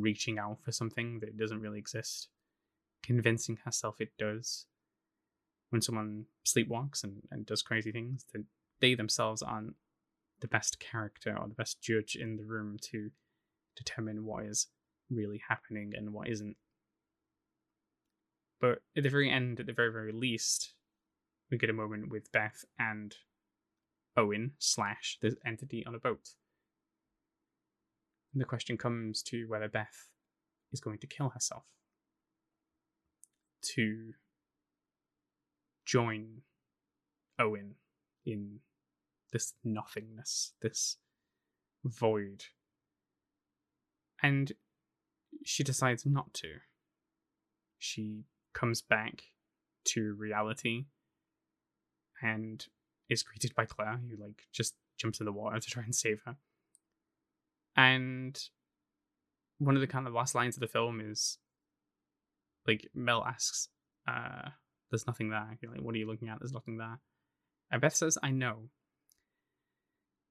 reaching 0.00 0.38
out 0.38 0.58
for 0.62 0.72
something 0.72 1.20
that 1.20 1.36
doesn't 1.36 1.60
really 1.60 1.78
exist, 1.78 2.28
convincing 3.02 3.58
herself 3.64 4.00
it 4.00 4.12
does. 4.18 4.66
When 5.70 5.82
someone 5.82 6.26
sleepwalks 6.46 7.02
and, 7.02 7.22
and 7.30 7.46
does 7.46 7.62
crazy 7.62 7.90
things, 7.90 8.26
that 8.32 8.44
they 8.80 8.94
themselves 8.94 9.42
aren't 9.42 9.74
the 10.40 10.48
best 10.48 10.78
character 10.78 11.36
or 11.38 11.48
the 11.48 11.54
best 11.54 11.80
judge 11.80 12.16
in 12.16 12.36
the 12.36 12.44
room 12.44 12.76
to 12.90 13.10
determine 13.76 14.24
what 14.24 14.44
is 14.44 14.68
really 15.10 15.42
happening 15.48 15.92
and 15.96 16.12
what 16.12 16.28
isn't. 16.28 16.56
But 18.60 18.78
at 18.96 19.02
the 19.02 19.10
very 19.10 19.30
end, 19.30 19.60
at 19.60 19.66
the 19.66 19.72
very, 19.72 19.92
very 19.92 20.12
least, 20.12 20.74
we 21.50 21.58
get 21.58 21.70
a 21.70 21.74
moment 21.74 22.10
with 22.10 22.32
Beth 22.32 22.64
and 22.78 23.14
Owen 24.16 24.52
slash 24.58 25.18
the 25.20 25.36
entity 25.44 25.84
on 25.86 25.94
a 25.94 25.98
boat. 25.98 26.30
And 28.34 28.40
the 28.40 28.46
question 28.46 28.76
comes 28.76 29.22
to 29.24 29.46
whether 29.46 29.68
Beth 29.68 30.08
is 30.72 30.80
going 30.80 30.98
to 30.98 31.06
kill 31.06 31.28
herself 31.30 31.62
to 33.62 34.12
join 35.86 36.42
Owen 37.38 37.76
in 38.26 38.58
this 39.32 39.54
nothingness, 39.62 40.52
this 40.60 40.96
void. 41.84 42.44
And 44.22 44.52
she 45.44 45.62
decides 45.62 46.04
not 46.04 46.34
to. 46.34 46.54
She 47.78 48.24
comes 48.52 48.82
back 48.82 49.22
to 49.86 50.14
reality 50.14 50.86
and 52.20 52.66
is 53.08 53.22
greeted 53.22 53.54
by 53.54 53.66
Claire, 53.66 53.98
who 53.98 54.20
like 54.20 54.44
just 54.52 54.74
jumps 54.98 55.20
in 55.20 55.26
the 55.26 55.32
water 55.32 55.60
to 55.60 55.70
try 55.70 55.82
and 55.82 55.94
save 55.94 56.22
her. 56.24 56.36
And 57.76 58.38
one 59.58 59.74
of 59.74 59.80
the 59.80 59.86
kind 59.86 60.06
of 60.06 60.12
last 60.12 60.34
lines 60.34 60.56
of 60.56 60.60
the 60.60 60.66
film 60.68 61.00
is 61.00 61.38
like 62.66 62.88
Mel 62.94 63.24
asks, 63.24 63.68
uh, 64.08 64.50
there's 64.90 65.06
nothing 65.06 65.30
there. 65.30 65.58
You're 65.60 65.72
like, 65.72 65.82
what 65.82 65.94
are 65.94 65.98
you 65.98 66.06
looking 66.06 66.28
at? 66.28 66.38
There's 66.40 66.52
nothing 66.52 66.78
there. 66.78 67.00
And 67.70 67.80
Beth 67.80 67.96
says, 67.96 68.18
I 68.22 68.30
know. 68.30 68.68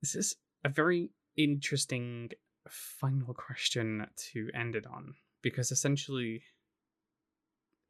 This 0.01 0.15
is 0.15 0.35
a 0.63 0.69
very 0.69 1.11
interesting 1.35 2.29
final 2.69 3.33
question 3.33 4.07
to 4.31 4.49
end 4.53 4.75
it 4.75 4.85
on 4.85 5.15
because 5.41 5.71
essentially, 5.71 6.43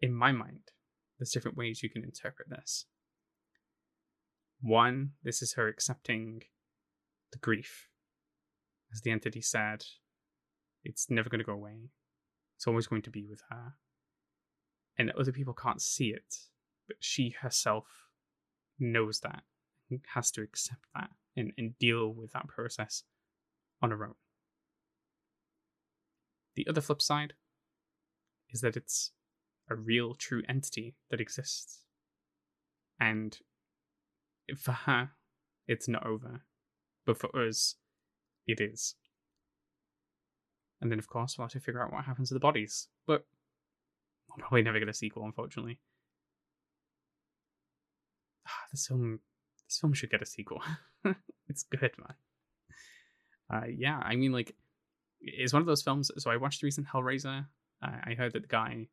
in 0.01 0.13
my 0.13 0.31
mind, 0.31 0.71
there's 1.17 1.31
different 1.31 1.57
ways 1.57 1.83
you 1.83 1.89
can 1.89 2.03
interpret 2.03 2.49
this. 2.49 2.85
One, 4.61 5.11
this 5.23 5.41
is 5.41 5.53
her 5.53 5.67
accepting 5.67 6.43
the 7.31 7.37
grief 7.37 7.89
as 8.93 9.01
the 9.01 9.11
entity 9.11 9.41
said, 9.41 9.83
it's 10.83 11.09
never 11.09 11.29
going 11.29 11.39
to 11.39 11.45
go 11.45 11.53
away. 11.53 11.89
It's 12.55 12.67
always 12.67 12.87
going 12.87 13.01
to 13.03 13.09
be 13.09 13.25
with 13.25 13.41
her. 13.49 13.73
And 14.97 15.11
other 15.11 15.31
people 15.31 15.53
can't 15.53 15.81
see 15.81 16.09
it, 16.09 16.35
but 16.87 16.97
she 16.99 17.35
herself 17.41 17.87
knows 18.79 19.21
that 19.21 19.43
and 19.89 20.01
has 20.13 20.29
to 20.31 20.41
accept 20.41 20.85
that 20.93 21.09
and, 21.35 21.51
and 21.57 21.77
deal 21.79 22.13
with 22.13 22.31
that 22.33 22.47
process 22.47 23.03
on 23.81 23.91
her 23.91 24.05
own. 24.05 24.15
The 26.55 26.67
other 26.67 26.81
flip 26.81 27.01
side 27.01 27.33
is 28.51 28.61
that 28.61 28.77
it's 28.77 29.11
a 29.69 29.75
real, 29.75 30.13
true 30.13 30.43
entity 30.47 30.95
that 31.09 31.19
exists. 31.19 31.79
And 32.99 33.37
for 34.55 34.73
her, 34.73 35.11
it's 35.67 35.87
not 35.87 36.05
over. 36.05 36.41
But 37.05 37.17
for 37.17 37.35
us, 37.35 37.75
it 38.47 38.59
is. 38.61 38.95
And 40.81 40.91
then, 40.91 40.99
of 40.99 41.07
course, 41.07 41.37
we'll 41.37 41.45
have 41.45 41.53
to 41.53 41.59
figure 41.59 41.81
out 41.81 41.93
what 41.93 42.03
happens 42.03 42.27
to 42.27 42.33
the 42.33 42.39
bodies. 42.39 42.89
But 43.07 43.25
I'll 44.29 44.37
probably 44.37 44.63
never 44.63 44.79
get 44.79 44.89
a 44.89 44.93
sequel, 44.93 45.23
unfortunately. 45.23 45.79
Ah, 48.47 48.65
this 48.71 48.87
film, 48.87 49.19
this 49.67 49.79
film 49.79 49.93
should 49.93 50.11
get 50.11 50.21
a 50.21 50.25
sequel. 50.25 50.61
it's 51.47 51.63
good, 51.63 51.91
man. 51.97 52.15
Uh, 53.49 53.67
yeah, 53.67 54.01
I 54.03 54.15
mean, 54.15 54.31
like, 54.31 54.55
it's 55.21 55.53
one 55.53 55.61
of 55.61 55.67
those 55.67 55.83
films. 55.83 56.11
So 56.17 56.31
I 56.31 56.37
watched 56.37 56.61
the 56.61 56.65
recent 56.65 56.87
Hellraiser. 56.87 57.45
Uh, 57.81 57.97
I 58.03 58.13
heard 58.15 58.33
that 58.33 58.41
the 58.41 58.47
guy, 58.47 58.87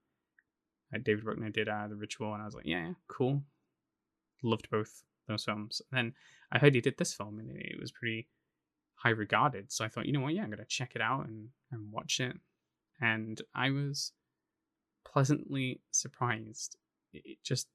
uh, 0.95 0.99
David 1.03 1.25
Bruckner, 1.25 1.51
did 1.51 1.69
uh, 1.69 1.89
the 1.89 1.97
Ritual, 1.97 2.35
and 2.35 2.43
I 2.43 2.45
was 2.45 2.55
like, 2.55 2.67
yeah, 2.67 2.93
cool. 3.09 3.43
Loved 4.43 4.71
both 4.71 5.03
those 5.27 5.45
films. 5.45 5.83
And 5.91 5.99
then 5.99 6.15
I 6.53 6.59
heard 6.59 6.75
he 6.75 6.81
did 6.81 6.99
this 6.99 7.15
film, 7.15 7.41
and 7.41 7.51
it 7.51 7.81
was 7.81 7.91
pretty 7.91 8.29
high 9.03 9.11
regarded. 9.11 9.73
So 9.73 9.85
I 9.85 9.89
thought, 9.89 10.07
you 10.07 10.13
know 10.13 10.21
what, 10.21 10.35
yeah, 10.35 10.43
I'm 10.43 10.51
gonna 10.51 10.65
check 10.67 10.93
it 10.95 11.01
out 11.01 11.27
and, 11.27 11.49
and 11.73 11.91
watch 11.91 12.21
it. 12.21 12.37
And 13.01 13.41
I 13.55 13.71
was 13.71 14.13
pleasantly 15.05 15.81
surprised. 15.91 16.77
It 17.13 17.39
just 17.43 17.69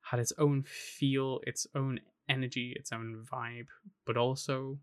had 0.00 0.20
its 0.20 0.32
own 0.38 0.62
feel, 0.62 1.40
its 1.46 1.66
own 1.74 2.00
energy, 2.28 2.72
its 2.76 2.92
own 2.92 3.24
vibe, 3.30 3.66
but 4.06 4.16
also 4.16 4.78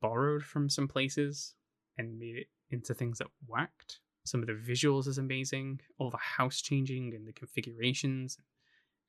borrowed 0.00 0.42
from 0.42 0.70
some 0.70 0.88
places 0.88 1.54
and 1.98 2.18
made 2.18 2.36
it 2.36 2.46
into 2.70 2.94
things 2.94 3.18
that 3.18 3.28
worked. 3.46 4.00
Some 4.24 4.40
of 4.40 4.46
the 4.46 4.54
visuals 4.54 5.06
is 5.06 5.18
amazing, 5.18 5.80
all 5.98 6.10
the 6.10 6.16
house 6.16 6.62
changing 6.62 7.14
and 7.14 7.28
the 7.28 7.32
configurations 7.32 8.38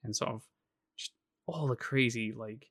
and 0.04 0.13
sort 0.13 0.32
of 0.32 0.43
just 0.97 1.12
all 1.47 1.67
the 1.67 1.76
crazy 1.76 2.34
like 2.34 2.67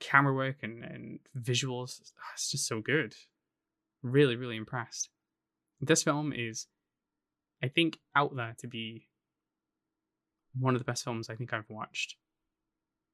camera 0.00 0.34
work 0.34 0.56
and, 0.62 0.84
and 0.84 1.18
visuals. 1.38 2.00
It's 2.34 2.50
just 2.50 2.66
so 2.66 2.80
good. 2.80 3.14
Really, 4.02 4.36
really 4.36 4.56
impressed. 4.56 5.08
This 5.80 6.02
film 6.02 6.32
is, 6.32 6.66
I 7.62 7.68
think, 7.68 7.98
out 8.14 8.34
there 8.36 8.54
to 8.58 8.66
be 8.66 9.08
one 10.58 10.74
of 10.74 10.80
the 10.80 10.84
best 10.84 11.04
films 11.04 11.28
I 11.28 11.34
think 11.34 11.52
I've 11.52 11.68
watched, 11.68 12.16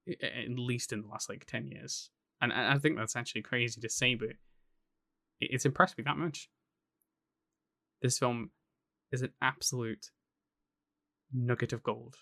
at 0.08 0.48
least 0.48 0.92
in 0.92 1.02
the 1.02 1.08
last 1.08 1.28
like 1.28 1.46
10 1.46 1.68
years. 1.68 2.10
And 2.40 2.52
I 2.52 2.78
think 2.78 2.96
that's 2.96 3.16
actually 3.16 3.42
crazy 3.42 3.80
to 3.80 3.88
say, 3.88 4.14
but 4.14 4.30
it's 5.40 5.66
impressed 5.66 5.98
me 5.98 6.04
that 6.04 6.16
much. 6.16 6.48
This 8.02 8.18
film 8.18 8.50
is 9.12 9.22
an 9.22 9.32
absolute 9.42 10.10
nugget 11.32 11.72
of 11.72 11.82
gold. 11.82 12.16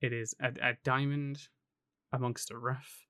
It 0.00 0.12
is 0.12 0.34
a, 0.40 0.52
a 0.62 0.76
diamond 0.84 1.48
amongst 2.12 2.50
a 2.50 2.58
rough. 2.58 3.07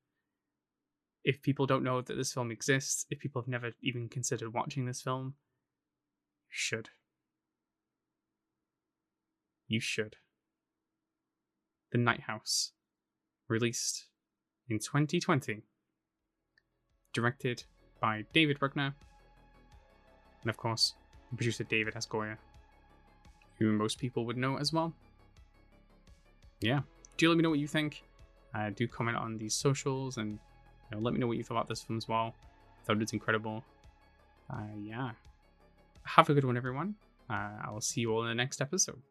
If 1.29 1.43
people 1.43 1.67
don't 1.67 1.85
know 1.85 2.01
that 2.01 2.17
this 2.17 2.33
film 2.33 2.51
exists, 2.51 3.05
if 3.11 3.19
people 3.19 3.43
have 3.43 3.49
never 3.49 3.73
even 3.83 4.09
considered 4.09 4.55
watching 4.55 4.87
this 4.87 5.03
film, 5.03 5.35
you 6.47 6.49
should. 6.49 6.89
You 9.67 9.79
should. 9.79 10.17
The 11.93 11.99
Night 11.99 12.21
House, 12.21 12.73
released 13.47 14.07
in 14.71 14.79
2020, 14.79 15.65
directed 17.13 17.63
by 18.01 18.25
David 18.33 18.59
Bruckner, 18.59 18.95
and 20.41 20.49
of 20.49 20.57
course, 20.57 20.95
producer 21.37 21.65
David 21.65 21.95
S. 21.95 22.09
Who 23.59 23.73
most 23.73 23.99
people 23.99 24.25
would 24.25 24.39
know 24.39 24.57
as 24.57 24.73
well. 24.73 24.95
Yeah, 26.63 26.81
do 27.19 27.29
let 27.29 27.37
me 27.37 27.43
know 27.43 27.51
what 27.51 27.59
you 27.59 27.69
think. 27.69 28.03
Uh, 28.55 28.71
do 28.71 28.89
comment 28.89 29.19
on 29.19 29.37
these 29.37 29.55
socials 29.55 30.17
and 30.17 30.39
know, 30.93 31.03
let 31.03 31.15
me 31.15 31.21
know 31.21 31.27
what 31.27 31.37
you 31.37 31.45
thought 31.45 31.55
about 31.55 31.69
this 31.69 31.83
film 31.83 31.97
as 31.97 32.09
well. 32.09 32.35
I 32.83 32.87
thought 32.87 33.03
it's 33.03 33.13
incredible. 33.13 33.65
Uh, 34.51 34.63
yeah. 34.83 35.11
Have 36.05 36.31
a 36.31 36.35
good 36.35 36.45
one, 36.45 36.57
everyone. 36.57 36.95
Uh, 37.29 37.51
I 37.67 37.71
will 37.71 37.81
see 37.81 38.01
you 38.01 38.13
all 38.13 38.23
in 38.23 38.29
the 38.29 38.35
next 38.35 38.61
episode. 38.61 39.03